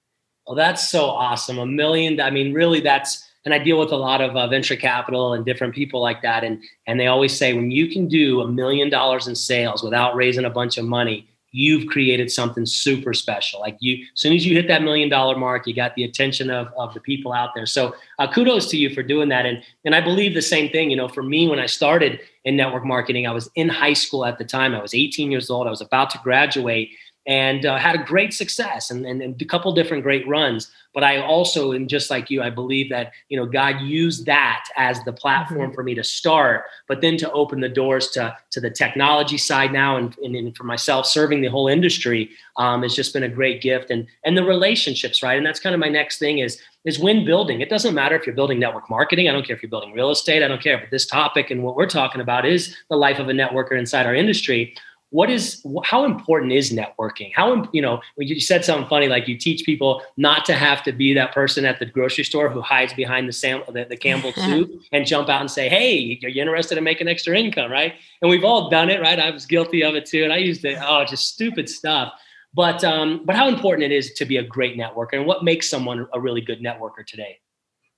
Well, 0.49 0.55
that's 0.55 0.89
so 0.89 1.05
awesome. 1.05 1.59
A 1.59 1.65
million, 1.67 2.19
I 2.19 2.31
mean, 2.31 2.55
really, 2.55 2.79
that's, 2.79 3.23
and 3.45 3.53
I 3.53 3.59
deal 3.59 3.77
with 3.77 3.91
a 3.91 3.95
lot 3.95 4.19
of 4.19 4.35
uh, 4.35 4.47
venture 4.47 4.75
capital 4.75 5.33
and 5.33 5.45
different 5.45 5.75
people 5.75 6.01
like 6.01 6.23
that. 6.23 6.43
And, 6.43 6.63
and 6.87 6.99
they 6.99 7.05
always 7.05 7.37
say, 7.37 7.53
when 7.53 7.69
you 7.69 7.87
can 7.87 8.07
do 8.07 8.41
a 8.41 8.47
million 8.47 8.89
dollars 8.89 9.27
in 9.27 9.35
sales 9.35 9.83
without 9.83 10.15
raising 10.15 10.45
a 10.45 10.49
bunch 10.49 10.79
of 10.79 10.85
money, 10.85 11.29
you've 11.51 11.85
created 11.85 12.31
something 12.31 12.65
super 12.65 13.13
special. 13.13 13.59
Like 13.59 13.77
you, 13.79 14.03
as 14.11 14.21
soon 14.21 14.33
as 14.33 14.43
you 14.43 14.55
hit 14.55 14.67
that 14.69 14.81
million 14.81 15.07
dollar 15.07 15.37
mark, 15.37 15.67
you 15.67 15.75
got 15.75 15.93
the 15.93 16.03
attention 16.03 16.49
of, 16.49 16.69
of 16.75 16.95
the 16.95 16.99
people 16.99 17.31
out 17.31 17.51
there. 17.53 17.67
So 17.67 17.95
uh, 18.17 18.31
kudos 18.31 18.71
to 18.71 18.77
you 18.77 18.91
for 18.91 19.03
doing 19.03 19.29
that. 19.29 19.45
And, 19.45 19.61
and 19.85 19.93
I 19.93 20.01
believe 20.01 20.33
the 20.33 20.41
same 20.41 20.71
thing, 20.71 20.89
you 20.89 20.97
know, 20.97 21.07
for 21.07 21.21
me, 21.21 21.47
when 21.47 21.59
I 21.59 21.67
started 21.67 22.21
in 22.43 22.55
network 22.55 22.85
marketing, 22.85 23.27
I 23.27 23.33
was 23.33 23.51
in 23.53 23.69
high 23.69 23.93
school 23.93 24.25
at 24.25 24.39
the 24.39 24.45
time. 24.45 24.73
I 24.73 24.81
was 24.81 24.95
18 24.95 25.29
years 25.29 25.51
old. 25.51 25.67
I 25.67 25.69
was 25.69 25.81
about 25.81 26.09
to 26.09 26.19
graduate 26.23 26.89
and 27.29 27.63
uh, 27.63 27.77
had 27.77 27.93
a 27.93 28.03
great 28.03 28.33
success 28.33 28.89
and, 28.89 29.05
and, 29.05 29.21
and, 29.21 29.39
a 29.39 29.45
couple 29.45 29.71
different 29.71 30.01
great 30.01 30.27
runs. 30.27 30.71
But 30.95 31.03
I 31.03 31.21
also, 31.21 31.71
and 31.73 31.87
just 31.87 32.09
like 32.09 32.31
you, 32.31 32.41
I 32.41 32.49
believe 32.49 32.89
that 32.89 33.11
you 33.29 33.37
know 33.37 33.45
God 33.45 33.79
used 33.81 34.25
that 34.25 34.65
as 34.75 35.01
the 35.03 35.13
platform 35.13 35.67
mm-hmm. 35.67 35.75
for 35.75 35.83
me 35.83 35.93
to 35.93 36.03
start, 36.03 36.63
but 36.87 37.01
then 37.01 37.15
to 37.17 37.31
open 37.31 37.61
the 37.61 37.69
doors 37.69 38.09
to 38.11 38.35
to 38.49 38.59
the 38.59 38.71
technology 38.71 39.37
side 39.37 39.71
now, 39.71 39.97
and, 39.97 40.17
and, 40.23 40.35
and 40.35 40.57
for 40.57 40.63
myself 40.63 41.05
serving 41.05 41.41
the 41.41 41.47
whole 41.47 41.67
industry 41.67 42.31
um, 42.57 42.81
has 42.81 42.95
just 42.95 43.13
been 43.13 43.21
a 43.21 43.29
great 43.29 43.61
gift, 43.61 43.91
and 43.91 44.07
and 44.25 44.35
the 44.35 44.43
relationships, 44.43 45.21
right? 45.21 45.37
And 45.37 45.45
that's 45.45 45.59
kind 45.59 45.75
of 45.75 45.79
my 45.79 45.89
next 45.89 46.17
thing 46.17 46.39
is 46.39 46.59
is 46.85 46.97
when 46.97 47.25
building. 47.25 47.61
It 47.61 47.69
doesn't 47.69 47.93
matter 47.93 48.15
if 48.15 48.25
you're 48.25 48.35
building 48.35 48.59
network 48.59 48.89
marketing. 48.89 49.29
I 49.29 49.31
don't 49.31 49.45
care 49.45 49.55
if 49.55 49.61
you're 49.61 49.69
building 49.69 49.93
real 49.93 50.09
estate. 50.09 50.41
I 50.41 50.47
don't 50.47 50.63
care. 50.63 50.79
But 50.79 50.89
this 50.89 51.05
topic 51.05 51.51
and 51.51 51.61
what 51.61 51.75
we're 51.75 51.85
talking 51.85 52.21
about 52.21 52.47
is 52.47 52.75
the 52.89 52.95
life 52.95 53.19
of 53.19 53.29
a 53.29 53.33
networker 53.33 53.77
inside 53.77 54.07
our 54.07 54.15
industry 54.15 54.73
what 55.11 55.29
is 55.29 55.65
how 55.83 56.05
important 56.05 56.51
is 56.51 56.71
networking? 56.71 57.31
How 57.33 57.67
you 57.71 57.81
know 57.81 58.01
when 58.15 58.27
you 58.27 58.39
said 58.39 58.63
something 58.63 58.87
funny 58.87 59.07
like 59.07 59.27
you 59.27 59.37
teach 59.37 59.65
people 59.65 60.03
not 60.17 60.45
to 60.45 60.53
have 60.53 60.83
to 60.83 60.91
be 60.91 61.13
that 61.13 61.33
person 61.33 61.65
at 61.65 61.79
the 61.79 61.85
grocery 61.85 62.23
store 62.23 62.49
who 62.49 62.61
hides 62.61 62.93
behind 62.93 63.27
the 63.27 63.33
sam 63.33 63.63
the, 63.73 63.85
the 63.85 63.97
campbell 63.97 64.33
soup 64.35 64.71
and 64.91 65.07
jump 65.07 65.27
out 65.27 65.41
and 65.41 65.49
say 65.49 65.67
hey 65.67 66.19
are 66.23 66.29
you 66.29 66.41
interested 66.41 66.77
in 66.77 66.83
making 66.83 67.07
extra 67.07 67.37
income 67.37 67.71
right? 67.71 67.93
And 68.21 68.29
we've 68.29 68.43
all 68.43 68.69
done 68.69 68.89
it 68.89 69.01
right? 69.01 69.19
I 69.19 69.31
was 69.31 69.45
guilty 69.45 69.83
of 69.83 69.95
it 69.95 70.05
too 70.05 70.23
and 70.23 70.31
i 70.31 70.37
used 70.37 70.61
to 70.61 70.75
oh 70.87 71.05
just 71.05 71.27
stupid 71.27 71.69
stuff. 71.69 72.13
But 72.53 72.83
um 72.83 73.21
but 73.25 73.35
how 73.35 73.47
important 73.47 73.91
it 73.91 73.95
is 73.95 74.13
to 74.13 74.25
be 74.25 74.37
a 74.37 74.43
great 74.43 74.77
networker 74.77 75.13
and 75.13 75.25
what 75.25 75.43
makes 75.43 75.69
someone 75.69 76.07
a 76.13 76.19
really 76.19 76.41
good 76.41 76.61
networker 76.61 77.05
today? 77.05 77.39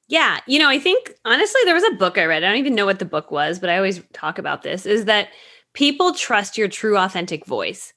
Yeah 0.07 0.39
you 0.47 0.59
know 0.59 0.69
i 0.69 0.79
think 0.79 1.11
honestly 1.25 1.61
there 1.65 1.73
was 1.73 1.83
a 1.83 1.91
book 1.91 2.17
i 2.17 2.25
read 2.25 2.43
i 2.43 2.47
don't 2.47 2.57
even 2.57 2.75
know 2.75 2.85
what 2.85 2.99
the 2.99 3.05
book 3.05 3.31
was 3.31 3.59
but 3.59 3.69
i 3.69 3.77
always 3.77 4.01
talk 4.13 4.37
about 4.39 4.61
this 4.61 4.85
is 4.85 5.05
that 5.05 5.29
people 5.73 6.13
trust 6.13 6.57
your 6.57 6.67
true 6.67 6.97
authentic 6.97 7.45
voice. 7.45 7.93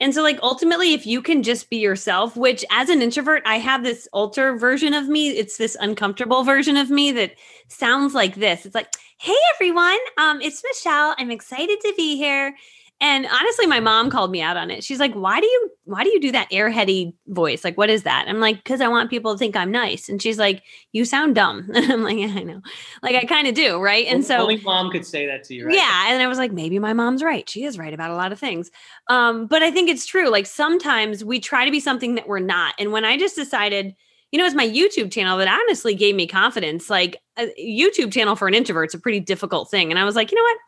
And 0.00 0.14
so, 0.14 0.22
like, 0.22 0.38
ultimately, 0.42 0.94
if 0.94 1.06
you 1.06 1.20
can 1.20 1.42
just 1.42 1.70
be 1.70 1.78
yourself, 1.78 2.36
which 2.36 2.64
as 2.70 2.88
an 2.88 3.02
introvert, 3.02 3.42
I 3.44 3.58
have 3.58 3.82
this 3.82 4.08
alter 4.12 4.56
version 4.56 4.94
of 4.94 5.08
me. 5.08 5.30
It's 5.30 5.56
this 5.56 5.76
uncomfortable 5.80 6.44
version 6.44 6.76
of 6.76 6.88
me 6.88 7.10
that 7.12 7.34
sounds 7.66 8.14
like 8.14 8.36
this. 8.36 8.64
It's 8.64 8.76
like, 8.76 8.92
hey, 9.18 9.34
everyone, 9.54 9.98
um, 10.16 10.40
it's 10.40 10.62
Michelle. 10.62 11.16
I'm 11.18 11.32
excited 11.32 11.80
to 11.80 11.94
be 11.96 12.16
here. 12.16 12.54
And 13.00 13.26
honestly, 13.26 13.66
my 13.66 13.78
mom 13.78 14.10
called 14.10 14.32
me 14.32 14.42
out 14.42 14.56
on 14.56 14.70
it. 14.70 14.82
She's 14.82 14.98
like, 14.98 15.14
"Why 15.14 15.40
do 15.40 15.46
you 15.46 15.70
why 15.84 16.02
do 16.02 16.10
you 16.10 16.20
do 16.20 16.32
that 16.32 16.50
airheady 16.50 17.14
voice? 17.28 17.62
Like, 17.62 17.78
what 17.78 17.90
is 17.90 18.02
that?" 18.02 18.26
I'm 18.28 18.40
like, 18.40 18.64
"Cause 18.64 18.80
I 18.80 18.88
want 18.88 19.08
people 19.08 19.32
to 19.32 19.38
think 19.38 19.54
I'm 19.54 19.70
nice." 19.70 20.08
And 20.08 20.20
she's 20.20 20.38
like, 20.38 20.62
"You 20.92 21.04
sound 21.04 21.36
dumb." 21.36 21.70
And 21.74 21.92
I'm 21.92 22.02
like, 22.02 22.18
"Yeah, 22.18 22.34
I 22.34 22.42
know." 22.42 22.60
Like, 23.02 23.14
I 23.14 23.24
kind 23.24 23.46
of 23.46 23.54
do, 23.54 23.80
right? 23.80 24.06
And 24.06 24.24
so 24.24 24.38
only 24.38 24.56
mom 24.58 24.90
could 24.90 25.06
say 25.06 25.26
that 25.26 25.44
to 25.44 25.54
you, 25.54 25.66
right? 25.66 25.76
Yeah, 25.76 26.12
and 26.12 26.20
I 26.20 26.26
was 26.26 26.38
like, 26.38 26.52
maybe 26.52 26.78
my 26.80 26.92
mom's 26.92 27.22
right. 27.22 27.48
She 27.48 27.64
is 27.64 27.78
right 27.78 27.94
about 27.94 28.10
a 28.10 28.16
lot 28.16 28.32
of 28.32 28.38
things. 28.40 28.70
Um, 29.08 29.46
but 29.46 29.62
I 29.62 29.70
think 29.70 29.88
it's 29.88 30.04
true. 30.04 30.28
Like 30.28 30.46
sometimes 30.46 31.24
we 31.24 31.38
try 31.38 31.64
to 31.64 31.70
be 31.70 31.80
something 31.80 32.16
that 32.16 32.26
we're 32.26 32.40
not. 32.40 32.74
And 32.80 32.90
when 32.90 33.04
I 33.04 33.16
just 33.16 33.36
decided 33.36 33.94
you 34.30 34.38
know, 34.38 34.44
it's 34.44 34.54
my 34.54 34.68
YouTube 34.68 35.10
channel 35.10 35.38
that 35.38 35.48
honestly 35.48 35.94
gave 35.94 36.14
me 36.14 36.26
confidence. 36.26 36.90
Like 36.90 37.16
a 37.38 37.50
YouTube 37.58 38.12
channel 38.12 38.36
for 38.36 38.46
an 38.46 38.54
introvert's 38.54 38.94
a 38.94 38.98
pretty 38.98 39.20
difficult 39.20 39.70
thing. 39.70 39.90
And 39.90 39.98
I 39.98 40.04
was 40.04 40.16
like, 40.16 40.30
you 40.30 40.36
know 40.36 40.42
what? 40.42 40.58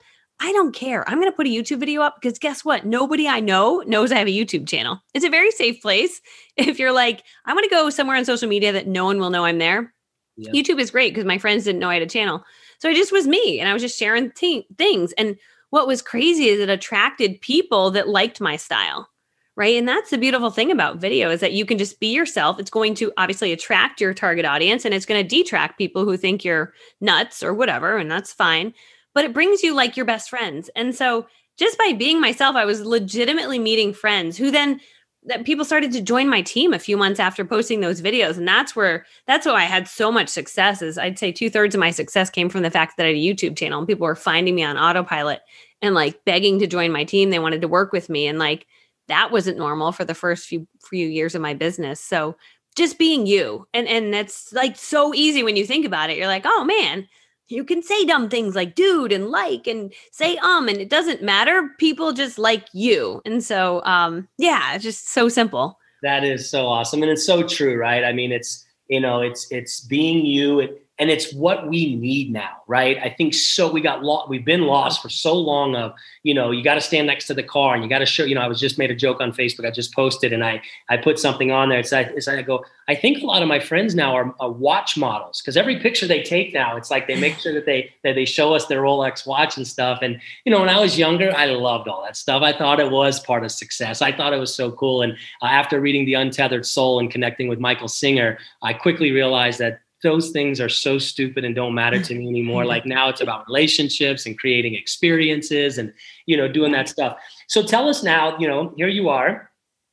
I 0.41 0.53
don't 0.53 0.75
care. 0.75 1.09
I'm 1.09 1.21
going 1.21 1.31
to 1.31 1.37
put 1.37 1.47
a 1.47 1.51
YouTube 1.51 1.81
video 1.81 2.01
up 2.01 2.17
because 2.21 2.39
guess 2.39 2.65
what? 2.65 2.87
Nobody 2.87 3.29
I 3.29 3.41
know 3.41 3.85
knows 3.87 4.11
I 4.11 4.17
have 4.17 4.27
a 4.27 4.31
YouTube 4.31 4.67
channel. 4.67 4.99
It's 5.13 5.25
a 5.25 5.31
very 5.31 5.51
safe 5.51 5.81
place. 5.83 6.21
If 6.57 6.79
you're 6.79 6.93
like, 6.93 7.23
I 7.47 7.55
want 7.55 7.65
to 7.65 7.71
go 7.71 7.89
somewhere 7.89 8.19
on 8.19 8.27
social 8.27 8.47
media 8.47 8.71
that 8.73 8.87
no 8.87 9.07
one 9.07 9.19
will 9.19 9.31
know 9.31 9.47
I'm 9.47 9.57
there. 9.57 9.95
YouTube 10.39 10.79
is 10.79 10.91
great 10.91 11.15
because 11.15 11.25
my 11.25 11.39
friends 11.39 11.65
didn't 11.65 11.81
know 11.81 11.89
I 11.89 11.95
had 11.95 12.03
a 12.03 12.07
channel. 12.07 12.45
So 12.81 12.89
I 12.91 12.95
just 12.95 13.13
was 13.13 13.27
me 13.27 13.61
and 13.61 13.69
I 13.69 13.73
was 13.73 13.81
just 13.81 13.99
sharing 13.99 14.31
t- 14.33 14.67
things. 14.77 15.13
And 15.13 15.37
what 15.71 15.87
was 15.87 16.03
crazy 16.03 16.49
is 16.49 16.61
it 16.61 16.69
attracted 16.69 17.41
people 17.41 17.91
that 17.93 18.09
liked 18.09 18.43
my 18.43 18.57
style. 18.57 19.09
Right. 19.57 19.77
And 19.77 19.89
that's 19.89 20.11
the 20.11 20.19
beautiful 20.19 20.51
thing 20.51 20.71
about 20.71 20.99
video 20.99 21.31
is 21.31 21.41
that 21.41 21.53
you 21.53 21.65
can 21.65 21.79
just 21.79 21.99
be 21.99 22.15
yourself. 22.15 22.59
It's 22.59 22.71
going 22.71 22.95
to 22.97 23.13
obviously 23.17 23.53
attract 23.53 24.01
your 24.01 24.13
target 24.13 24.45
audience 24.45 24.85
and 24.85 24.93
it's 24.93 25.07
going 25.07 25.23
to 25.23 25.37
detract 25.37 25.79
people 25.79 26.05
who 26.05 26.17
think 26.17 26.45
you're 26.45 26.75
nuts 27.01 27.43
or 27.43 27.55
whatever. 27.55 27.97
And 27.97 28.11
that's 28.11 28.33
fine 28.33 28.75
but 29.21 29.27
it 29.27 29.35
brings 29.35 29.63
you 29.63 29.75
like 29.75 29.99
your 29.99 30.07
best 30.07 30.31
friends. 30.31 30.71
And 30.75 30.95
so 30.95 31.27
just 31.59 31.77
by 31.77 31.93
being 31.93 32.23
myself, 32.23 32.57
I 32.57 32.65
was 32.65 32.81
legitimately 32.81 33.59
meeting 33.59 33.93
friends 33.93 34.39
who 34.39 34.51
then 34.51 34.81
that 35.25 35.45
people 35.45 35.67
started 35.67 35.93
to 35.93 36.01
join 36.01 36.27
my 36.27 36.41
team 36.41 36.73
a 36.73 36.79
few 36.79 36.97
months 36.97 37.21
after 37.21 37.45
posting 37.45 37.81
those 37.81 38.01
videos. 38.01 38.39
And 38.39 38.49
that's 38.49 38.75
where 38.75 39.05
that's 39.27 39.45
why 39.45 39.57
I 39.57 39.65
had 39.65 39.87
so 39.87 40.11
much 40.11 40.31
success 40.31 40.81
is 40.81 40.97
I'd 40.97 41.19
say 41.19 41.33
two 41.33 41.51
thirds 41.51 41.75
of 41.75 41.81
my 41.81 41.91
success 41.91 42.31
came 42.31 42.49
from 42.49 42.63
the 42.63 42.71
fact 42.71 42.97
that 42.97 43.05
I 43.05 43.09
had 43.09 43.17
a 43.17 43.19
YouTube 43.19 43.59
channel 43.59 43.79
and 43.79 43.87
people 43.87 44.07
were 44.07 44.15
finding 44.15 44.55
me 44.55 44.65
on 44.65 44.79
autopilot 44.79 45.41
and 45.83 45.95
like 45.95 46.25
begging 46.25 46.59
to 46.61 46.67
join 46.67 46.91
my 46.91 47.05
team. 47.05 47.29
They 47.29 47.39
wanted 47.39 47.61
to 47.61 47.69
work 47.69 47.93
with 47.93 48.09
me. 48.09 48.27
And 48.27 48.39
like 48.39 48.67
that 49.09 49.31
wasn't 49.31 49.59
normal 49.59 49.93
for 49.93 50.07
the 50.07 50.15
first 50.15 50.47
few 50.47 50.67
few 50.89 51.07
years 51.07 51.35
of 51.35 51.43
my 51.43 51.53
business. 51.53 52.01
So 52.01 52.39
just 52.75 52.99
being 52.99 53.27
you. 53.27 53.67
And 53.75 53.87
and 53.87 54.15
that's 54.15 54.51
like 54.55 54.77
so 54.77 55.13
easy 55.13 55.43
when 55.43 55.57
you 55.57 55.67
think 55.67 55.85
about 55.85 56.09
it. 56.09 56.17
You're 56.17 56.27
like, 56.27 56.47
oh 56.47 56.65
man, 56.65 57.07
you 57.51 57.65
can 57.65 57.83
say 57.83 58.05
dumb 58.05 58.29
things 58.29 58.55
like 58.55 58.75
dude 58.75 59.13
and 59.13 59.29
like 59.29 59.67
and 59.67 59.93
say 60.13 60.37
um 60.39 60.69
and 60.69 60.79
it 60.79 60.89
doesn't 60.89 61.23
matter. 61.23 61.71
People 61.79 62.13
just 62.13 62.39
like 62.39 62.67
you. 62.73 63.21
And 63.25 63.43
so 63.43 63.83
um 63.85 64.29
yeah 64.39 64.75
it's 64.75 64.85
just 64.85 65.09
so 65.09 65.29
simple. 65.29 65.79
That 66.03 66.25
is 66.25 66.49
so 66.49 66.67
awesome. 66.67 67.03
And 67.03 67.11
it's 67.11 67.27
so 67.27 67.43
true 67.43 67.77
right? 67.77 68.05
I 68.05 68.13
mean 68.13 68.33
it's 68.33 68.65
you 68.89 69.01
know 69.01 69.21
it's 69.21 69.47
it's 69.51 69.81
being 69.81 70.25
you. 70.25 70.61
It, 70.61 70.87
and 71.01 71.09
it's 71.09 71.33
what 71.33 71.67
we 71.67 71.97
need 71.97 72.31
now, 72.31 72.59
right? 72.67 72.99
I 73.03 73.09
think 73.09 73.33
so. 73.33 73.73
We 73.73 73.81
got 73.81 74.05
lost. 74.05 74.29
We've 74.29 74.45
been 74.45 74.67
lost 74.67 75.01
for 75.01 75.09
so 75.09 75.35
long. 75.35 75.75
Of 75.75 75.95
you 76.23 76.35
know, 76.35 76.51
you 76.51 76.63
got 76.63 76.75
to 76.75 76.81
stand 76.83 77.07
next 77.07 77.27
to 77.29 77.35
the 77.35 77.43
car, 77.43 77.75
and 77.75 77.83
you 77.83 77.89
got 77.89 78.01
to 78.01 78.07
show. 78.07 78.23
You 78.25 78.35
know, 78.35 78.43
I 78.43 78.47
was 78.47 78.61
just 78.61 78.77
made 78.77 78.91
a 78.91 78.95
joke 78.95 79.19
on 79.19 79.33
Facebook. 79.33 79.67
I 79.67 79.71
just 79.71 79.95
posted, 79.95 80.35
and 80.35 80.45
I 80.45 80.61
I 80.91 80.99
put 80.99 81.19
something 81.19 81.51
on 81.51 81.71
there. 81.71 81.79
It's 81.79 81.91
like, 81.91 82.09
it's 82.09 82.27
like 82.27 82.39
I 82.39 82.43
go. 82.43 82.63
I 82.87 82.95
think 82.95 83.23
a 83.23 83.27
lot 83.27 83.41
of 83.41 83.49
my 83.49 83.59
friends 83.59 83.95
now 83.95 84.15
are, 84.15 84.35
are 84.41 84.51
watch 84.51 84.99
models 84.99 85.41
because 85.41 85.57
every 85.57 85.81
picture 85.81 86.07
they 86.07 86.23
take 86.23 86.53
now, 86.53 86.77
it's 86.77 86.91
like 86.91 87.07
they 87.07 87.19
make 87.19 87.39
sure 87.39 87.55
that 87.55 87.65
they 87.65 87.95
that 88.05 88.15
they 88.15 88.27
show 88.27 88.53
us 88.53 88.67
their 88.67 88.83
Rolex 88.83 89.27
watch 89.27 89.57
and 89.57 89.67
stuff. 89.67 90.01
And 90.03 90.21
you 90.45 90.53
know, 90.53 90.61
when 90.61 90.69
I 90.69 90.79
was 90.79 90.99
younger, 90.99 91.35
I 91.35 91.47
loved 91.47 91.89
all 91.89 92.03
that 92.05 92.17
stuff. 92.19 92.43
I 92.43 92.53
thought 92.53 92.79
it 92.79 92.91
was 92.91 93.21
part 93.21 93.43
of 93.43 93.51
success. 93.51 94.03
I 94.03 94.13
thought 94.13 94.35
it 94.35 94.39
was 94.39 94.55
so 94.55 94.71
cool. 94.73 95.01
And 95.01 95.15
uh, 95.41 95.47
after 95.47 95.81
reading 95.81 96.05
The 96.05 96.15
Untethered 96.15 96.67
Soul 96.67 97.01
and 97.01 97.11
connecting 97.11 97.49
with 97.49 97.59
Michael 97.59 97.89
Singer, 97.89 98.39
I 98.63 98.75
quickly 98.75 99.13
realized 99.13 99.61
that 99.61 99.81
those 100.03 100.31
things 100.31 100.61
are 100.61 100.69
so 100.69 100.99
stupid 100.99 101.45
and 101.45 101.55
don't 101.55 101.75
matter 101.75 102.01
to 102.01 102.15
me 102.15 102.29
anymore. 102.29 102.65
like 102.65 102.87
now 102.87 103.09
it's 103.09 103.21
about 103.21 103.47
relationships 103.47 104.27
and 104.27 104.39
creating 104.39 104.75
experiences 104.75 105.79
and, 105.79 105.93
you 106.27 106.37
know, 106.37 106.49
doing 106.49 106.73
that 106.73 106.89
stuff. 106.89 107.19
So 107.49 107.63
tell 107.63 107.89
us 107.89 108.03
now, 108.03 108.39
you 108.39 108.49
know, 108.49 108.73
here 108.77 108.89
you 108.89 109.09
are, 109.09 109.51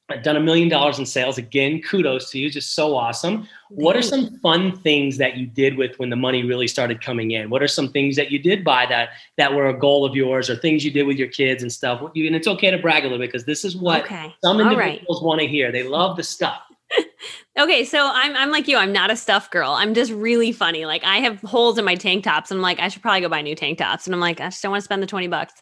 I've 0.10 0.24
done 0.24 0.38
a 0.38 0.40
million 0.40 0.70
dollars 0.70 1.00
in 1.00 1.06
sales. 1.06 1.38
Again, 1.38 1.82
kudos 1.82 2.32
to 2.32 2.40
you. 2.40 2.50
Just 2.50 2.74
so 2.74 2.96
awesome. 2.96 3.46
What 3.70 3.98
are 3.98 4.02
some 4.02 4.40
fun 4.40 4.78
things 4.80 5.18
that 5.18 5.36
you 5.36 5.46
did 5.46 5.78
with 5.78 6.00
when 6.00 6.10
the 6.10 6.16
money 6.16 6.44
really 6.44 6.68
started 6.68 7.02
coming 7.02 7.32
in? 7.32 7.50
What 7.50 7.62
are 7.62 7.68
some 7.68 7.92
things 7.92 8.16
that 8.16 8.32
you 8.32 8.40
did 8.40 8.64
buy 8.64 8.86
that 8.86 9.10
that 9.36 9.54
were 9.54 9.68
a 9.68 9.78
goal 9.78 10.06
of 10.06 10.16
yours 10.16 10.50
or 10.50 10.56
things 10.56 10.86
you 10.86 10.92
did 10.92 11.04
with 11.04 11.18
your 11.18 11.28
kids 11.28 11.62
and 11.62 11.72
stuff? 11.72 12.00
And 12.02 12.36
it's 12.36 12.48
okay 12.48 12.72
to 12.72 12.78
brag 12.78 13.04
a 13.04 13.08
little 13.08 13.20
bit 13.20 13.34
because 13.34 13.46
this 13.46 13.66
is 13.66 13.76
what 13.76 14.06
okay. 14.06 14.34
some 14.42 14.62
individuals 14.62 15.20
right. 15.22 15.26
want 15.26 15.42
to 15.42 15.48
hear. 15.48 15.74
They 15.74 15.84
love 15.84 16.16
the 16.16 16.24
stuff. 16.24 16.62
okay, 17.58 17.84
so 17.84 18.10
I'm 18.14 18.36
I'm 18.36 18.52
like 18.52 18.68
you. 18.68 18.78
I'm 18.78 18.92
not 18.92 19.12
a 19.12 19.16
stuff 19.16 19.50
girl. 19.50 19.72
I'm 19.72 19.94
just 19.94 20.12
really 20.12 20.52
funny. 20.52 20.86
Like 20.86 21.04
I 21.04 21.18
have 21.18 21.40
holes 21.42 21.78
in 21.78 21.86
my 21.86 21.96
tank 21.96 22.24
tops. 22.24 22.52
And 22.52 22.58
I'm 22.58 22.62
like, 22.62 22.80
I 22.80 22.88
should 22.88 23.02
probably 23.02 23.22
go 23.22 23.30
buy 23.30 23.42
new 23.42 23.56
tank 23.56 23.80
tops. 23.80 24.06
And 24.06 24.14
I'm 24.14 24.20
like, 24.20 24.40
I 24.40 24.46
just 24.46 24.62
don't 24.62 24.72
want 24.72 24.82
to 24.82 24.86
spend 24.86 25.02
the 25.02 25.08
20 25.08 25.28
bucks. 25.28 25.54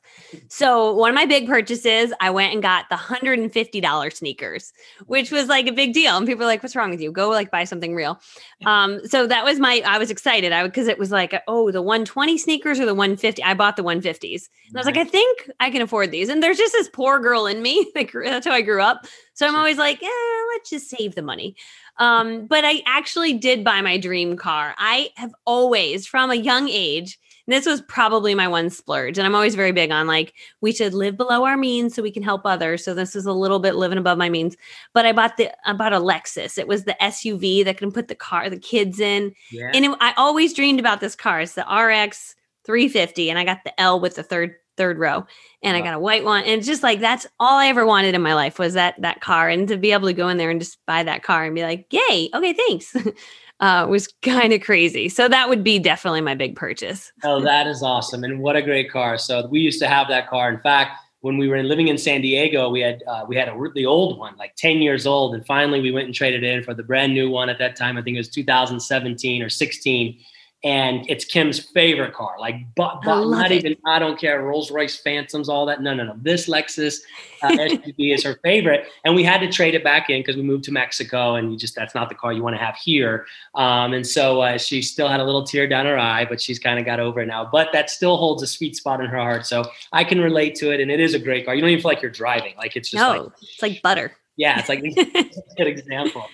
So 0.49 0.93
one 0.93 1.09
of 1.09 1.15
my 1.15 1.25
big 1.25 1.47
purchases, 1.47 2.13
I 2.19 2.29
went 2.29 2.53
and 2.53 2.61
got 2.61 2.85
the 2.89 2.95
$150 2.95 4.13
sneakers, 4.13 4.73
which 5.05 5.31
was 5.31 5.47
like 5.47 5.67
a 5.67 5.71
big 5.71 5.93
deal. 5.93 6.17
And 6.17 6.27
people 6.27 6.43
are 6.43 6.47
like, 6.47 6.61
what's 6.61 6.75
wrong 6.75 6.89
with 6.89 7.01
you? 7.01 7.11
Go 7.11 7.29
like 7.29 7.51
buy 7.51 7.63
something 7.63 7.95
real. 7.95 8.19
Um, 8.65 9.05
so 9.07 9.27
that 9.27 9.43
was 9.43 9.59
my 9.59 9.81
I 9.85 9.97
was 9.97 10.11
excited. 10.11 10.51
I 10.51 10.63
would 10.63 10.71
because 10.71 10.87
it 10.87 10.99
was 10.99 11.11
like, 11.11 11.33
oh, 11.47 11.71
the 11.71 11.81
120 11.81 12.37
sneakers 12.37 12.79
or 12.79 12.85
the 12.85 12.93
150. 12.93 13.43
I 13.43 13.53
bought 13.53 13.75
the 13.75 13.83
150s. 13.83 14.49
And 14.67 14.77
I 14.77 14.79
was 14.79 14.85
like, 14.85 14.97
I 14.97 15.05
think 15.05 15.49
I 15.59 15.69
can 15.69 15.81
afford 15.81 16.11
these. 16.11 16.29
And 16.29 16.43
there's 16.43 16.57
just 16.57 16.73
this 16.73 16.89
poor 16.89 17.19
girl 17.19 17.45
in 17.45 17.61
me. 17.61 17.91
Like 17.95 18.11
that's 18.11 18.45
how 18.45 18.51
I 18.51 18.61
grew 18.61 18.81
up. 18.81 19.05
So 19.35 19.47
I'm 19.47 19.55
always 19.55 19.77
like, 19.77 20.01
yeah, 20.01 20.09
let's 20.53 20.69
just 20.69 20.89
save 20.89 21.15
the 21.15 21.21
money. 21.21 21.55
Um, 21.97 22.47
but 22.47 22.65
I 22.65 22.81
actually 22.85 23.33
did 23.33 23.63
buy 23.63 23.81
my 23.81 23.97
dream 23.97 24.35
car. 24.35 24.75
I 24.77 25.09
have 25.15 25.33
always, 25.45 26.05
from 26.05 26.31
a 26.31 26.35
young 26.35 26.67
age, 26.69 27.19
this 27.47 27.65
was 27.65 27.81
probably 27.81 28.33
my 28.33 28.47
one 28.47 28.69
splurge. 28.69 29.17
And 29.17 29.25
I'm 29.25 29.35
always 29.35 29.55
very 29.55 29.71
big 29.71 29.91
on 29.91 30.07
like, 30.07 30.33
we 30.61 30.71
should 30.71 30.93
live 30.93 31.15
below 31.15 31.45
our 31.45 31.57
means 31.57 31.93
so 31.93 32.01
we 32.01 32.11
can 32.11 32.23
help 32.23 32.41
others. 32.45 32.83
So 32.83 32.93
this 32.93 33.15
is 33.15 33.25
a 33.25 33.31
little 33.31 33.59
bit 33.59 33.75
living 33.75 33.97
above 33.97 34.17
my 34.17 34.29
means. 34.29 34.55
But 34.93 35.05
I 35.05 35.11
bought 35.11 35.37
the 35.37 35.51
I 35.67 35.73
bought 35.73 35.93
a 35.93 35.99
Lexus. 35.99 36.57
It 36.57 36.67
was 36.67 36.85
the 36.85 36.97
SUV 36.99 37.63
that 37.65 37.77
can 37.77 37.91
put 37.91 38.07
the 38.07 38.15
car, 38.15 38.49
the 38.49 38.57
kids 38.57 38.99
in. 38.99 39.33
Yeah. 39.51 39.71
And 39.73 39.85
it, 39.85 39.97
I 40.01 40.13
always 40.17 40.53
dreamed 40.53 40.79
about 40.79 41.01
this 41.01 41.15
car. 41.15 41.41
It's 41.41 41.53
the 41.53 41.61
RX 41.61 42.35
350. 42.65 43.29
And 43.29 43.37
I 43.37 43.45
got 43.45 43.63
the 43.63 43.79
L 43.79 43.99
with 43.99 44.15
the 44.15 44.23
third 44.23 44.55
third 44.77 44.97
row 44.97 45.25
and 45.63 45.75
wow. 45.75 45.79
I 45.79 45.81
got 45.83 45.93
a 45.93 45.99
white 45.99 46.23
one. 46.23 46.43
And 46.43 46.59
it's 46.59 46.67
just 46.67 46.83
like 46.83 46.99
that's 46.99 47.27
all 47.39 47.57
I 47.57 47.67
ever 47.67 47.85
wanted 47.85 48.15
in 48.15 48.21
my 48.21 48.33
life 48.33 48.59
was 48.59 48.73
that 48.73 49.01
that 49.01 49.21
car. 49.21 49.49
And 49.49 49.67
to 49.67 49.77
be 49.77 49.91
able 49.91 50.07
to 50.07 50.13
go 50.13 50.29
in 50.29 50.37
there 50.37 50.49
and 50.49 50.59
just 50.59 50.77
buy 50.85 51.03
that 51.03 51.23
car 51.23 51.45
and 51.45 51.55
be 51.55 51.63
like, 51.63 51.87
yay, 51.91 52.29
okay, 52.33 52.53
thanks. 52.53 52.95
uh, 53.59 53.87
was 53.89 54.07
kind 54.21 54.53
of 54.53 54.61
crazy. 54.61 55.09
So 55.09 55.27
that 55.27 55.49
would 55.49 55.63
be 55.63 55.79
definitely 55.79 56.21
my 56.21 56.35
big 56.35 56.55
purchase. 56.55 57.11
oh, 57.23 57.41
that 57.41 57.67
is 57.67 57.81
awesome. 57.81 58.23
And 58.23 58.39
what 58.39 58.55
a 58.55 58.61
great 58.61 58.91
car. 58.91 59.17
So 59.17 59.47
we 59.47 59.59
used 59.59 59.79
to 59.79 59.87
have 59.87 60.07
that 60.09 60.29
car. 60.29 60.49
In 60.49 60.59
fact, 60.59 60.99
when 61.21 61.37
we 61.37 61.47
were 61.47 61.63
living 61.63 61.87
in 61.87 61.97
San 61.97 62.21
Diego, 62.21 62.69
we 62.69 62.81
had 62.81 63.01
uh, 63.07 63.25
we 63.27 63.35
had 63.35 63.49
a 63.49 63.57
really 63.57 63.83
old 63.83 64.19
one, 64.19 64.35
like 64.37 64.55
10 64.57 64.77
years 64.77 65.07
old, 65.07 65.33
and 65.33 65.43
finally 65.45 65.81
we 65.81 65.91
went 65.91 66.05
and 66.05 66.13
traded 66.13 66.43
in 66.43 66.63
for 66.63 66.75
the 66.75 66.83
brand 66.83 67.15
new 67.15 67.31
one 67.31 67.49
at 67.49 67.57
that 67.57 67.75
time. 67.75 67.97
I 67.97 68.03
think 68.03 68.15
it 68.15 68.19
was 68.19 68.29
2017 68.29 69.41
or 69.41 69.49
16 69.49 70.19
and 70.65 71.07
it's 71.07 71.23
Kim's 71.23 71.59
favorite 71.59 72.15
car. 72.15 72.37
Like, 72.39 72.55
but, 72.75 72.99
but 73.03 73.23
not 73.25 73.51
it. 73.51 73.57
even 73.63 73.77
I 73.85 73.99
don't 73.99 74.19
care 74.19 74.41
Rolls 74.41 74.71
Royce 74.71 74.97
Phantoms, 74.97 75.47
all 75.47 75.67
that. 75.67 75.79
No, 75.79 75.93
no, 75.93 76.03
no. 76.03 76.15
This 76.19 76.49
Lexus 76.49 77.01
uh, 77.43 77.49
SUV 77.51 78.15
is 78.15 78.23
her 78.23 78.39
favorite, 78.43 78.87
and 79.05 79.15
we 79.15 79.23
had 79.23 79.41
to 79.41 79.51
trade 79.51 79.75
it 79.75 79.83
back 79.83 80.09
in 80.09 80.21
because 80.21 80.35
we 80.35 80.41
moved 80.41 80.63
to 80.63 80.71
Mexico, 80.71 81.35
and 81.35 81.51
you 81.51 81.57
just 81.57 81.75
that's 81.75 81.93
not 81.93 82.09
the 82.09 82.15
car 82.15 82.33
you 82.33 82.41
want 82.41 82.55
to 82.55 82.61
have 82.61 82.75
here. 82.77 83.27
Um, 83.53 83.93
and 83.93 84.05
so 84.05 84.41
uh, 84.41 84.57
she 84.57 84.81
still 84.81 85.07
had 85.07 85.19
a 85.19 85.23
little 85.23 85.43
tear 85.43 85.67
down 85.67 85.85
her 85.85 85.99
eye, 85.99 86.25
but 86.25 86.41
she's 86.41 86.57
kind 86.57 86.79
of 86.79 86.85
got 86.85 86.99
over 86.99 87.21
it 87.21 87.27
now. 87.27 87.47
But 87.49 87.69
that 87.73 87.91
still 87.91 88.17
holds 88.17 88.41
a 88.41 88.47
sweet 88.47 88.75
spot 88.75 89.01
in 89.01 89.05
her 89.05 89.17
heart, 89.17 89.45
so 89.45 89.65
I 89.93 90.03
can 90.03 90.19
relate 90.19 90.55
to 90.55 90.71
it, 90.71 90.81
and 90.81 90.89
it 90.89 90.99
is 90.99 91.13
a 91.13 91.19
great 91.19 91.45
car. 91.45 91.53
You 91.53 91.61
don't 91.61 91.69
even 91.69 91.83
feel 91.83 91.91
like 91.91 92.01
you're 92.01 92.09
driving; 92.09 92.55
like 92.57 92.75
it's 92.75 92.89
just 92.89 92.99
no, 92.99 93.23
like, 93.25 93.31
it's 93.39 93.61
like 93.61 93.81
butter. 93.83 94.13
Yeah, 94.35 94.59
it's 94.59 94.69
like 94.69 94.83
a 94.83 95.29
good 95.57 95.67
example. 95.67 96.25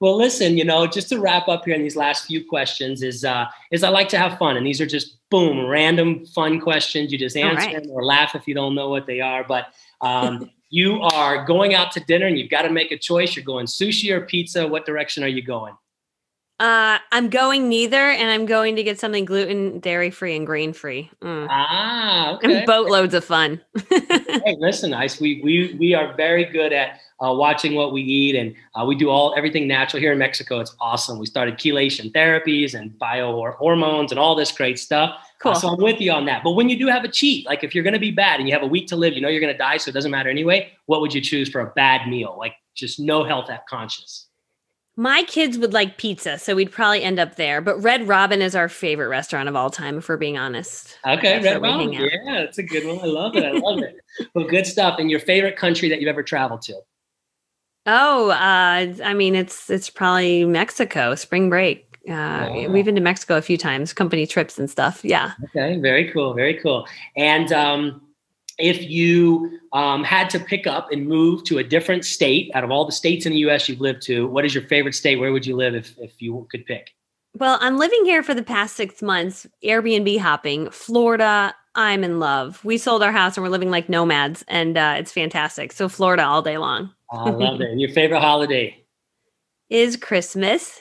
Well, 0.00 0.16
listen, 0.16 0.56
you 0.56 0.64
know, 0.64 0.86
just 0.86 1.08
to 1.10 1.18
wrap 1.18 1.48
up 1.48 1.64
here 1.64 1.74
in 1.74 1.82
these 1.82 1.96
last 1.96 2.26
few 2.26 2.44
questions 2.44 3.02
is 3.02 3.24
uh, 3.24 3.46
is 3.70 3.82
I 3.82 3.88
like 3.88 4.08
to 4.10 4.18
have 4.18 4.38
fun, 4.38 4.56
and 4.56 4.66
these 4.66 4.80
are 4.80 4.86
just 4.86 5.16
boom, 5.30 5.66
random 5.66 6.26
fun 6.26 6.60
questions. 6.60 7.12
You 7.12 7.18
just 7.18 7.36
answer 7.36 7.66
right. 7.66 7.82
them 7.82 7.90
or 7.90 8.04
laugh 8.04 8.34
if 8.34 8.46
you 8.46 8.54
don't 8.54 8.74
know 8.74 8.90
what 8.90 9.06
they 9.06 9.20
are. 9.20 9.44
But 9.44 9.68
um, 10.00 10.50
you 10.70 11.00
are 11.02 11.44
going 11.44 11.74
out 11.74 11.92
to 11.92 12.00
dinner, 12.00 12.26
and 12.26 12.38
you've 12.38 12.50
got 12.50 12.62
to 12.62 12.70
make 12.70 12.92
a 12.92 12.98
choice. 12.98 13.36
You're 13.36 13.44
going 13.44 13.66
sushi 13.66 14.10
or 14.10 14.22
pizza. 14.22 14.66
What 14.66 14.86
direction 14.86 15.24
are 15.24 15.28
you 15.28 15.42
going? 15.42 15.74
Uh, 16.58 16.98
I'm 17.12 17.28
going 17.28 17.68
neither, 17.68 17.98
and 17.98 18.30
I'm 18.30 18.46
going 18.46 18.76
to 18.76 18.82
get 18.82 18.98
something 18.98 19.26
gluten, 19.26 19.78
dairy 19.78 20.10
free, 20.10 20.34
and 20.34 20.46
grain 20.46 20.72
free. 20.72 21.10
Mm. 21.20 21.48
Ah, 21.50 22.34
okay. 22.36 22.58
And 22.58 22.66
boatloads 22.66 23.12
of 23.12 23.26
fun. 23.26 23.60
hey, 23.90 24.56
listen, 24.58 24.94
Ice. 24.94 25.20
We 25.20 25.42
we 25.44 25.76
we 25.78 25.92
are 25.92 26.14
very 26.16 26.46
good 26.46 26.72
at 26.72 27.00
uh, 27.22 27.34
watching 27.34 27.74
what 27.74 27.92
we 27.92 28.00
eat, 28.00 28.36
and 28.36 28.54
uh, 28.74 28.86
we 28.86 28.96
do 28.96 29.10
all 29.10 29.34
everything 29.36 29.68
natural 29.68 30.00
here 30.00 30.12
in 30.12 30.18
Mexico. 30.18 30.60
It's 30.60 30.74
awesome. 30.80 31.18
We 31.18 31.26
started 31.26 31.58
chelation 31.58 32.10
therapies 32.12 32.72
and 32.72 32.98
bio 32.98 33.52
hormones 33.58 34.10
and 34.10 34.18
all 34.18 34.34
this 34.34 34.50
great 34.50 34.78
stuff. 34.78 35.14
Cool. 35.40 35.54
So 35.56 35.68
I'm 35.68 35.82
with 35.82 36.00
you 36.00 36.10
on 36.10 36.24
that. 36.24 36.42
But 36.42 36.52
when 36.52 36.70
you 36.70 36.78
do 36.78 36.86
have 36.86 37.04
a 37.04 37.08
cheat, 37.08 37.44
like 37.44 37.64
if 37.64 37.74
you're 37.74 37.84
going 37.84 37.92
to 37.92 38.00
be 38.00 38.12
bad 38.12 38.40
and 38.40 38.48
you 38.48 38.54
have 38.54 38.62
a 38.62 38.66
week 38.66 38.86
to 38.88 38.96
live, 38.96 39.12
you 39.12 39.20
know 39.20 39.28
you're 39.28 39.42
going 39.42 39.52
to 39.52 39.58
die, 39.58 39.76
so 39.76 39.90
it 39.90 39.92
doesn't 39.92 40.10
matter 40.10 40.30
anyway. 40.30 40.72
What 40.86 41.02
would 41.02 41.12
you 41.12 41.20
choose 41.20 41.50
for 41.50 41.60
a 41.60 41.70
bad 41.72 42.08
meal? 42.08 42.34
Like 42.38 42.54
just 42.74 42.98
no 42.98 43.24
health 43.24 43.50
conscious. 43.68 44.25
My 44.98 45.24
kids 45.24 45.58
would 45.58 45.74
like 45.74 45.98
pizza, 45.98 46.38
so 46.38 46.54
we'd 46.54 46.72
probably 46.72 47.02
end 47.02 47.18
up 47.18 47.36
there. 47.36 47.60
But 47.60 47.76
Red 47.82 48.08
Robin 48.08 48.40
is 48.40 48.54
our 48.54 48.68
favorite 48.68 49.08
restaurant 49.08 49.46
of 49.46 49.54
all 49.54 49.68
time, 49.68 49.98
if 49.98 50.08
we're 50.08 50.16
being 50.16 50.38
honest. 50.38 50.98
Okay, 51.06 51.42
Red 51.42 51.60
Robin. 51.60 51.92
Yeah, 51.92 52.08
it's 52.40 52.56
a 52.56 52.62
good 52.62 52.86
one. 52.86 52.98
I 53.00 53.04
love 53.04 53.36
it. 53.36 53.44
I 53.44 53.52
love 53.52 53.80
it. 53.80 53.96
Well, 54.34 54.46
good 54.46 54.66
stuff. 54.66 54.98
And 54.98 55.10
your 55.10 55.20
favorite 55.20 55.56
country 55.58 55.90
that 55.90 56.00
you've 56.00 56.08
ever 56.08 56.22
traveled 56.22 56.62
to? 56.62 56.80
Oh, 57.84 58.30
uh, 58.30 58.94
I 59.04 59.12
mean, 59.12 59.34
it's 59.34 59.68
it's 59.68 59.90
probably 59.90 60.46
Mexico. 60.46 61.14
Spring 61.14 61.50
break. 61.50 61.98
Uh. 62.08 62.66
We've 62.70 62.86
been 62.86 62.94
to 62.94 63.02
Mexico 63.02 63.36
a 63.36 63.42
few 63.42 63.58
times, 63.58 63.92
company 63.92 64.26
trips 64.26 64.58
and 64.58 64.70
stuff. 64.70 65.04
Yeah. 65.04 65.32
Okay, 65.44 65.78
very 65.78 66.10
cool, 66.10 66.32
very 66.32 66.54
cool. 66.54 66.86
And 67.14 67.52
um, 67.52 68.00
if 68.58 68.82
you 68.82 69.58
um, 69.72 70.02
had 70.04 70.30
to 70.30 70.40
pick 70.40 70.66
up 70.66 70.90
and 70.90 71.06
move 71.06 71.44
to 71.44 71.58
a 71.58 71.64
different 71.64 72.04
state 72.04 72.50
out 72.54 72.64
of 72.64 72.70
all 72.70 72.84
the 72.84 72.92
states 72.92 73.26
in 73.26 73.32
the 73.32 73.38
US 73.38 73.68
you've 73.68 73.80
lived 73.80 74.02
to, 74.02 74.26
what 74.26 74.44
is 74.44 74.54
your 74.54 74.64
favorite 74.64 74.94
state? 74.94 75.16
Where 75.16 75.32
would 75.32 75.46
you 75.46 75.56
live 75.56 75.74
if, 75.74 75.98
if 75.98 76.20
you 76.20 76.46
could 76.50 76.64
pick? 76.66 76.94
Well, 77.38 77.58
I'm 77.60 77.76
living 77.76 78.06
here 78.06 78.22
for 78.22 78.32
the 78.32 78.42
past 78.42 78.76
six 78.76 79.02
months, 79.02 79.46
Airbnb 79.62 80.18
hopping, 80.20 80.70
Florida. 80.70 81.54
I'm 81.74 82.02
in 82.02 82.18
love. 82.18 82.64
We 82.64 82.78
sold 82.78 83.02
our 83.02 83.12
house 83.12 83.36
and 83.36 83.44
we're 83.44 83.50
living 83.50 83.70
like 83.70 83.90
nomads, 83.90 84.42
and 84.48 84.78
uh, 84.78 84.94
it's 84.98 85.12
fantastic. 85.12 85.72
So, 85.72 85.90
Florida 85.90 86.24
all 86.24 86.40
day 86.40 86.56
long. 86.56 86.90
I 87.12 87.28
love 87.28 87.60
it. 87.60 87.70
And 87.70 87.78
your 87.78 87.90
favorite 87.90 88.20
holiday? 88.20 88.82
Is 89.68 89.98
Christmas. 89.98 90.80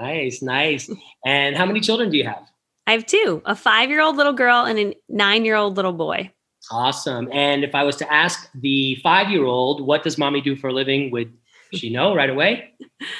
Nice, 0.00 0.42
nice. 0.42 0.90
And 1.24 1.54
how 1.54 1.66
many 1.66 1.78
children 1.78 2.10
do 2.10 2.16
you 2.16 2.24
have? 2.24 2.42
I 2.86 2.92
have 2.92 3.06
two 3.06 3.40
a 3.44 3.54
five 3.54 3.88
year 3.88 4.00
old 4.00 4.16
little 4.16 4.32
girl 4.32 4.64
and 4.64 4.78
a 4.78 4.96
nine 5.08 5.44
year 5.44 5.54
old 5.54 5.76
little 5.76 5.92
boy. 5.92 6.32
Awesome. 6.70 7.28
And 7.32 7.64
if 7.64 7.74
I 7.74 7.82
was 7.82 7.96
to 7.96 8.12
ask 8.12 8.48
the 8.54 8.96
five 9.02 9.30
year 9.30 9.44
old, 9.44 9.84
what 9.84 10.02
does 10.02 10.18
mommy 10.18 10.40
do 10.40 10.56
for 10.56 10.68
a 10.68 10.72
living? 10.72 11.10
Would 11.10 11.32
she 11.74 11.90
know 11.90 12.14
right 12.14 12.30
away? 12.30 12.72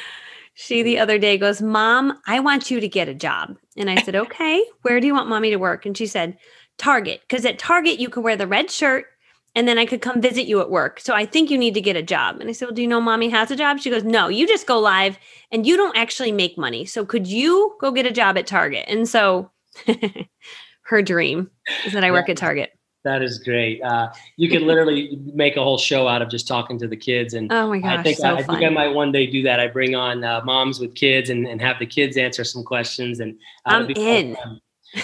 she 0.54 0.82
the 0.82 0.98
other 0.98 1.18
day 1.18 1.38
goes, 1.38 1.60
Mom, 1.60 2.18
I 2.26 2.40
want 2.40 2.70
you 2.70 2.80
to 2.80 2.88
get 2.88 3.08
a 3.08 3.14
job. 3.14 3.56
And 3.76 3.90
I 3.90 4.00
said, 4.02 4.14
Okay, 4.14 4.64
where 4.82 5.00
do 5.00 5.06
you 5.06 5.14
want 5.14 5.28
mommy 5.28 5.50
to 5.50 5.56
work? 5.56 5.86
And 5.86 5.96
she 5.96 6.06
said, 6.06 6.38
Target. 6.78 7.20
Because 7.22 7.44
at 7.44 7.58
Target, 7.58 7.98
you 7.98 8.08
could 8.08 8.24
wear 8.24 8.36
the 8.36 8.46
red 8.46 8.70
shirt 8.70 9.06
and 9.54 9.68
then 9.68 9.78
I 9.78 9.84
could 9.84 10.00
come 10.00 10.20
visit 10.20 10.46
you 10.46 10.60
at 10.60 10.70
work. 10.70 10.98
So 11.00 11.14
I 11.14 11.26
think 11.26 11.50
you 11.50 11.58
need 11.58 11.74
to 11.74 11.80
get 11.80 11.96
a 11.96 12.02
job. 12.02 12.40
And 12.40 12.48
I 12.48 12.52
said, 12.52 12.66
Well, 12.66 12.74
do 12.74 12.82
you 12.82 12.88
know 12.88 13.00
mommy 13.00 13.28
has 13.30 13.50
a 13.50 13.56
job? 13.56 13.80
She 13.80 13.90
goes, 13.90 14.04
No, 14.04 14.28
you 14.28 14.46
just 14.46 14.66
go 14.66 14.78
live 14.78 15.18
and 15.50 15.66
you 15.66 15.76
don't 15.76 15.96
actually 15.96 16.32
make 16.32 16.56
money. 16.56 16.84
So 16.84 17.04
could 17.04 17.26
you 17.26 17.76
go 17.80 17.90
get 17.90 18.06
a 18.06 18.12
job 18.12 18.38
at 18.38 18.46
Target? 18.46 18.84
And 18.88 19.08
so 19.08 19.50
her 20.84 21.02
dream 21.02 21.50
is 21.84 21.92
that 21.92 22.04
I 22.04 22.10
work 22.10 22.28
at 22.28 22.36
Target. 22.36 22.70
That 23.04 23.22
is 23.22 23.38
great. 23.38 23.82
Uh, 23.82 24.12
you 24.36 24.48
could 24.48 24.62
literally 24.62 25.18
make 25.34 25.56
a 25.56 25.62
whole 25.62 25.78
show 25.78 26.06
out 26.06 26.22
of 26.22 26.28
just 26.28 26.46
talking 26.46 26.78
to 26.78 26.86
the 26.86 26.96
kids. 26.96 27.34
And 27.34 27.52
oh 27.52 27.68
my 27.68 27.78
gosh, 27.78 27.98
I 27.98 28.02
think 28.02 28.18
so 28.18 28.28
I, 28.28 28.38
I 28.38 28.42
think 28.44 28.62
I 28.62 28.68
might 28.68 28.88
one 28.94 29.10
day 29.10 29.26
do 29.26 29.42
that. 29.42 29.58
I 29.58 29.66
bring 29.66 29.96
on 29.96 30.22
uh, 30.22 30.40
moms 30.44 30.78
with 30.78 30.94
kids 30.94 31.28
and, 31.28 31.46
and 31.46 31.60
have 31.60 31.80
the 31.80 31.86
kids 31.86 32.16
answer 32.16 32.44
some 32.44 32.62
questions. 32.62 33.18
And 33.18 33.34
uh, 33.66 33.70
I'm 33.70 33.90
in. 33.90 34.36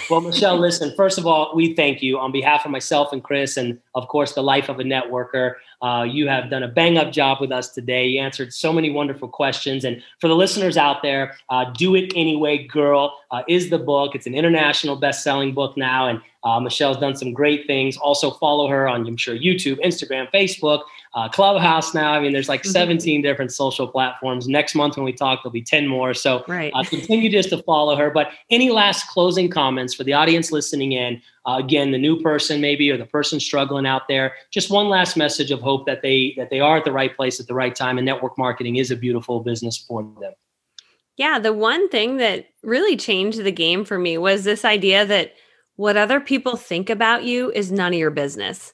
Well, 0.09 0.21
Michelle, 0.21 0.59
listen, 0.59 0.93
first 0.95 1.17
of 1.17 1.25
all, 1.25 1.51
we 1.55 1.73
thank 1.73 2.03
you 2.03 2.19
on 2.19 2.31
behalf 2.31 2.65
of 2.65 2.71
myself 2.71 3.11
and 3.11 3.23
Chris, 3.23 3.57
and 3.57 3.79
of 3.95 4.07
course, 4.07 4.33
the 4.33 4.43
life 4.43 4.69
of 4.69 4.79
a 4.79 4.83
networker. 4.83 5.55
Uh, 5.81 6.03
you 6.03 6.27
have 6.27 6.49
done 6.49 6.61
a 6.63 6.67
bang 6.67 6.97
up 6.97 7.11
job 7.11 7.39
with 7.39 7.51
us 7.51 7.69
today. 7.69 8.05
You 8.05 8.19
answered 8.19 8.53
so 8.53 8.73
many 8.73 8.89
wonderful 8.89 9.27
questions. 9.27 9.85
And 9.85 10.03
for 10.19 10.27
the 10.27 10.35
listeners 10.35 10.77
out 10.77 11.01
there, 11.01 11.35
uh, 11.49 11.71
Do 11.71 11.95
It 11.95 12.11
Anyway 12.15 12.67
Girl 12.67 13.17
uh, 13.31 13.43
is 13.47 13.69
the 13.69 13.79
book. 13.79 14.13
It's 14.13 14.27
an 14.27 14.35
international 14.35 14.95
best 14.95 15.23
selling 15.23 15.53
book 15.53 15.77
now. 15.77 16.07
And 16.07 16.21
uh, 16.43 16.59
Michelle's 16.59 16.97
done 16.97 17.15
some 17.15 17.33
great 17.33 17.65
things. 17.65 17.97
Also, 17.97 18.31
follow 18.31 18.67
her 18.67 18.87
on, 18.87 19.07
I'm 19.07 19.17
sure, 19.17 19.37
YouTube, 19.37 19.83
Instagram, 19.83 20.29
Facebook 20.31 20.83
uh, 21.15 21.27
Clubhouse 21.27 21.93
now. 21.95 22.13
I 22.13 22.19
mean, 22.19 22.33
there's 22.33 22.49
like 22.49 22.61
mm-hmm. 22.61 22.71
17 22.71 23.21
different 23.21 23.51
social 23.51 23.87
platforms. 23.87 24.47
Next 24.47 24.75
month 24.75 24.95
when 24.95 25.05
we 25.05 25.13
talk, 25.13 25.39
there'll 25.41 25.51
be 25.51 25.61
10 25.61 25.87
more. 25.87 26.13
So 26.13 26.43
right. 26.47 26.71
uh, 26.75 26.83
continue 26.83 27.29
just 27.29 27.49
to 27.49 27.63
follow 27.63 27.95
her. 27.95 28.11
But 28.11 28.31
any 28.51 28.69
last 28.69 29.09
closing 29.09 29.49
comments 29.49 29.93
for 29.93 30.03
the 30.03 30.13
audience 30.13 30.51
listening 30.51 30.91
in? 30.91 31.21
Uh, 31.47 31.57
again, 31.57 31.91
the 31.91 31.97
new 31.97 32.21
person 32.21 32.61
maybe 32.61 32.91
or 32.91 32.97
the 32.97 33.05
person 33.05 33.39
struggling 33.39 33.87
out 33.87 34.07
there. 34.07 34.33
Just 34.51 34.69
one 34.69 34.87
last 34.87 35.17
message 35.17 35.49
of 35.49 35.61
hope 35.61 35.87
that 35.87 36.03
they 36.03 36.33
that 36.37 36.51
they 36.51 36.59
are 36.59 36.77
at 36.77 36.85
the 36.85 36.91
right 36.91 37.15
place 37.15 37.39
at 37.39 37.47
the 37.47 37.55
right 37.55 37.75
time, 37.75 37.97
and 37.97 38.05
network 38.05 38.37
marketing 38.37 38.75
is 38.75 38.91
a 38.91 38.95
beautiful 38.95 39.39
business 39.39 39.77
for 39.77 40.03
them. 40.21 40.33
Yeah, 41.17 41.39
the 41.39 41.53
one 41.53 41.89
thing 41.89 42.17
that 42.17 42.47
really 42.61 42.95
changed 42.95 43.43
the 43.43 43.51
game 43.51 43.83
for 43.83 43.97
me 43.97 44.17
was 44.17 44.43
this 44.43 44.63
idea 44.63 45.05
that 45.05 45.33
what 45.75 45.97
other 45.97 46.19
people 46.19 46.55
think 46.55 46.89
about 46.89 47.23
you 47.23 47.51
is 47.51 47.71
none 47.71 47.93
of 47.93 47.99
your 47.99 48.11
business. 48.11 48.73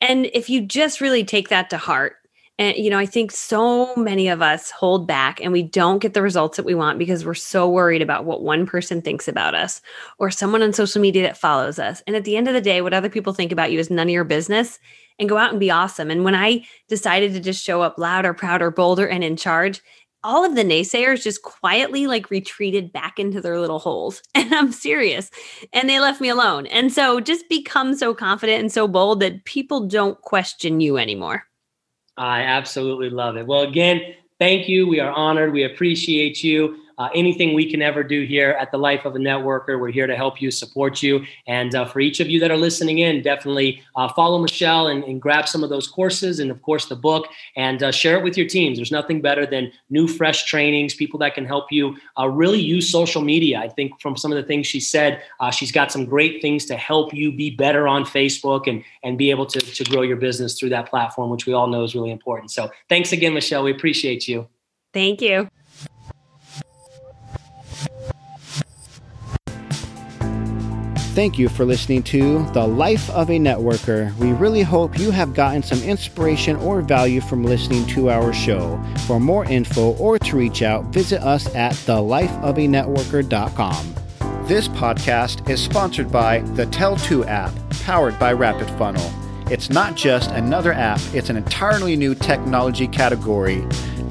And 0.00 0.26
if 0.32 0.48
you 0.48 0.60
just 0.60 1.00
really 1.00 1.24
take 1.24 1.48
that 1.48 1.70
to 1.70 1.78
heart, 1.78 2.16
and 2.58 2.76
you 2.76 2.90
know, 2.90 2.98
I 2.98 3.06
think 3.06 3.30
so 3.30 3.94
many 3.94 4.28
of 4.28 4.42
us 4.42 4.70
hold 4.70 5.06
back 5.06 5.40
and 5.40 5.52
we 5.52 5.62
don't 5.62 6.00
get 6.00 6.14
the 6.14 6.22
results 6.22 6.56
that 6.56 6.66
we 6.66 6.74
want 6.74 6.98
because 6.98 7.24
we're 7.24 7.34
so 7.34 7.68
worried 7.68 8.02
about 8.02 8.24
what 8.24 8.42
one 8.42 8.66
person 8.66 9.00
thinks 9.00 9.28
about 9.28 9.54
us 9.54 9.80
or 10.18 10.30
someone 10.30 10.62
on 10.62 10.72
social 10.72 11.00
media 11.00 11.22
that 11.22 11.38
follows 11.38 11.78
us. 11.78 12.02
And 12.06 12.16
at 12.16 12.24
the 12.24 12.36
end 12.36 12.48
of 12.48 12.54
the 12.54 12.60
day, 12.60 12.80
what 12.80 12.94
other 12.94 13.08
people 13.08 13.32
think 13.32 13.52
about 13.52 13.70
you 13.70 13.78
is 13.78 13.90
none 13.90 14.08
of 14.08 14.12
your 14.12 14.24
business 14.24 14.80
and 15.20 15.28
go 15.28 15.36
out 15.36 15.50
and 15.50 15.60
be 15.60 15.70
awesome. 15.70 16.10
And 16.10 16.24
when 16.24 16.34
I 16.34 16.64
decided 16.88 17.32
to 17.34 17.40
just 17.40 17.64
show 17.64 17.80
up 17.80 17.98
louder, 17.98 18.34
prouder, 18.34 18.70
bolder, 18.72 19.06
and 19.06 19.22
in 19.22 19.36
charge, 19.36 19.80
all 20.24 20.44
of 20.44 20.54
the 20.56 20.64
naysayers 20.64 21.22
just 21.22 21.42
quietly 21.42 22.06
like 22.06 22.30
retreated 22.30 22.92
back 22.92 23.18
into 23.18 23.40
their 23.40 23.60
little 23.60 23.78
holes. 23.78 24.22
And 24.34 24.54
I'm 24.54 24.72
serious. 24.72 25.30
And 25.74 25.90
they 25.90 26.00
left 26.00 26.22
me 26.22 26.30
alone. 26.30 26.66
And 26.68 26.90
so 26.90 27.20
just 27.20 27.48
become 27.50 27.94
so 27.94 28.14
confident 28.14 28.60
and 28.60 28.72
so 28.72 28.88
bold 28.88 29.20
that 29.20 29.44
people 29.44 29.86
don't 29.86 30.18
question 30.22 30.80
you 30.80 30.96
anymore. 30.96 31.44
I 32.16 32.40
absolutely 32.40 33.10
love 33.10 33.36
it. 33.36 33.46
Well, 33.46 33.60
again, 33.60 34.00
thank 34.38 34.68
you. 34.68 34.88
We 34.88 35.00
are 35.00 35.12
honored. 35.12 35.52
We 35.52 35.64
appreciate 35.64 36.42
you 36.42 36.78
uh, 36.98 37.08
anything 37.14 37.54
we 37.54 37.70
can 37.70 37.80
ever 37.80 38.02
do 38.02 38.24
here 38.24 38.50
at 38.60 38.70
the 38.70 38.78
Life 38.78 39.04
of 39.04 39.14
a 39.14 39.18
Networker, 39.18 39.80
we're 39.80 39.90
here 39.90 40.06
to 40.06 40.16
help 40.16 40.42
you, 40.42 40.50
support 40.50 41.02
you. 41.02 41.24
And 41.46 41.74
uh, 41.74 41.86
for 41.86 42.00
each 42.00 42.20
of 42.20 42.28
you 42.28 42.40
that 42.40 42.50
are 42.50 42.56
listening 42.56 42.98
in, 42.98 43.22
definitely 43.22 43.82
uh, 43.96 44.12
follow 44.12 44.38
Michelle 44.38 44.88
and, 44.88 45.04
and, 45.04 45.18
grab 45.18 45.48
some 45.48 45.64
of 45.64 45.70
those 45.70 45.88
courses 45.88 46.38
and, 46.38 46.50
of 46.50 46.62
course, 46.62 46.86
the 46.86 46.96
book 46.96 47.26
and 47.56 47.82
uh, 47.82 47.90
share 47.90 48.16
it 48.16 48.22
with 48.22 48.36
your 48.36 48.46
teams. 48.46 48.78
There's 48.78 48.92
nothing 48.92 49.20
better 49.20 49.46
than 49.46 49.72
new, 49.90 50.06
fresh 50.06 50.44
trainings, 50.44 50.94
people 50.94 51.18
that 51.20 51.34
can 51.34 51.44
help 51.44 51.72
you 51.72 51.96
uh, 52.18 52.28
really 52.28 52.60
use 52.60 52.90
social 52.90 53.20
media. 53.20 53.58
I 53.58 53.68
think 53.68 54.00
from 54.00 54.16
some 54.16 54.30
of 54.30 54.36
the 54.36 54.44
things 54.44 54.66
she 54.66 54.80
said, 54.80 55.22
uh, 55.40 55.50
she's 55.50 55.72
got 55.72 55.90
some 55.90 56.04
great 56.04 56.40
things 56.40 56.66
to 56.66 56.76
help 56.76 57.12
you 57.12 57.32
be 57.32 57.50
better 57.50 57.88
on 57.88 58.04
Facebook 58.04 58.68
and, 58.68 58.84
and 59.02 59.18
be 59.18 59.30
able 59.30 59.46
to, 59.46 59.60
to 59.60 59.84
grow 59.84 60.02
your 60.02 60.16
business 60.16 60.58
through 60.58 60.70
that 60.70 60.88
platform, 60.88 61.30
which 61.30 61.46
we 61.46 61.52
all 61.52 61.66
know 61.66 61.82
is 61.82 61.94
really 61.94 62.10
important. 62.10 62.50
So 62.50 62.70
thanks 62.88 63.12
again, 63.12 63.34
Michelle. 63.34 63.64
We 63.64 63.72
appreciate 63.72 64.28
you. 64.28 64.48
Thank 64.92 65.20
you. 65.20 65.48
Thank 71.18 71.34
you 71.36 71.48
for 71.48 71.64
listening 71.64 72.04
to 72.04 72.44
The 72.52 72.64
Life 72.64 73.10
of 73.10 73.28
a 73.28 73.40
Networker. 73.40 74.16
We 74.18 74.30
really 74.30 74.62
hope 74.62 75.00
you 75.00 75.10
have 75.10 75.34
gotten 75.34 75.64
some 75.64 75.82
inspiration 75.82 76.54
or 76.54 76.80
value 76.80 77.20
from 77.20 77.42
listening 77.42 77.88
to 77.88 78.08
our 78.08 78.32
show. 78.32 78.80
For 79.08 79.18
more 79.18 79.44
info 79.44 79.96
or 79.96 80.20
to 80.20 80.36
reach 80.36 80.62
out, 80.62 80.84
visit 80.94 81.20
us 81.20 81.52
at 81.56 81.72
thelifeofanetworker.com. 81.72 83.94
This 84.46 84.68
podcast 84.68 85.50
is 85.50 85.60
sponsored 85.60 86.12
by 86.12 86.38
the 86.54 86.66
Tell2 86.66 87.26
app, 87.26 87.52
powered 87.82 88.16
by 88.20 88.32
Rapid 88.32 88.70
Funnel. 88.78 89.12
It's 89.50 89.70
not 89.70 89.96
just 89.96 90.30
another 90.30 90.72
app, 90.72 91.00
it's 91.12 91.30
an 91.30 91.36
entirely 91.36 91.96
new 91.96 92.14
technology 92.14 92.86
category 92.86 93.66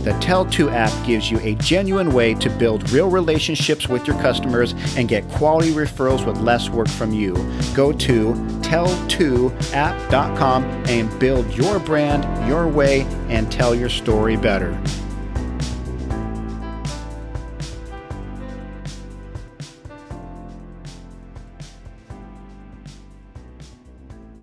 the 0.08 0.14
Tell2 0.14 0.72
app 0.72 1.06
gives 1.06 1.30
you 1.30 1.38
a 1.42 1.56
genuine 1.56 2.14
way 2.14 2.34
to 2.36 2.50
build 2.50 2.90
real 2.92 3.10
relationships 3.10 3.90
with 3.90 4.08
your 4.08 4.18
customers 4.22 4.74
and 4.96 5.10
get 5.10 5.28
quality 5.32 5.72
referrals 5.72 6.26
with 6.26 6.38
less 6.38 6.70
work 6.70 6.88
from 6.88 7.12
you. 7.12 7.34
Go 7.76 7.92
to 7.92 8.32
tell2app.com 8.62 10.64
and 10.64 11.20
build 11.20 11.54
your 11.54 11.80
brand 11.80 12.48
your 12.48 12.70
way 12.70 13.02
and 13.28 13.52
tell 13.52 13.76
your 13.76 13.90
story 13.90 14.38
better. 14.38 14.82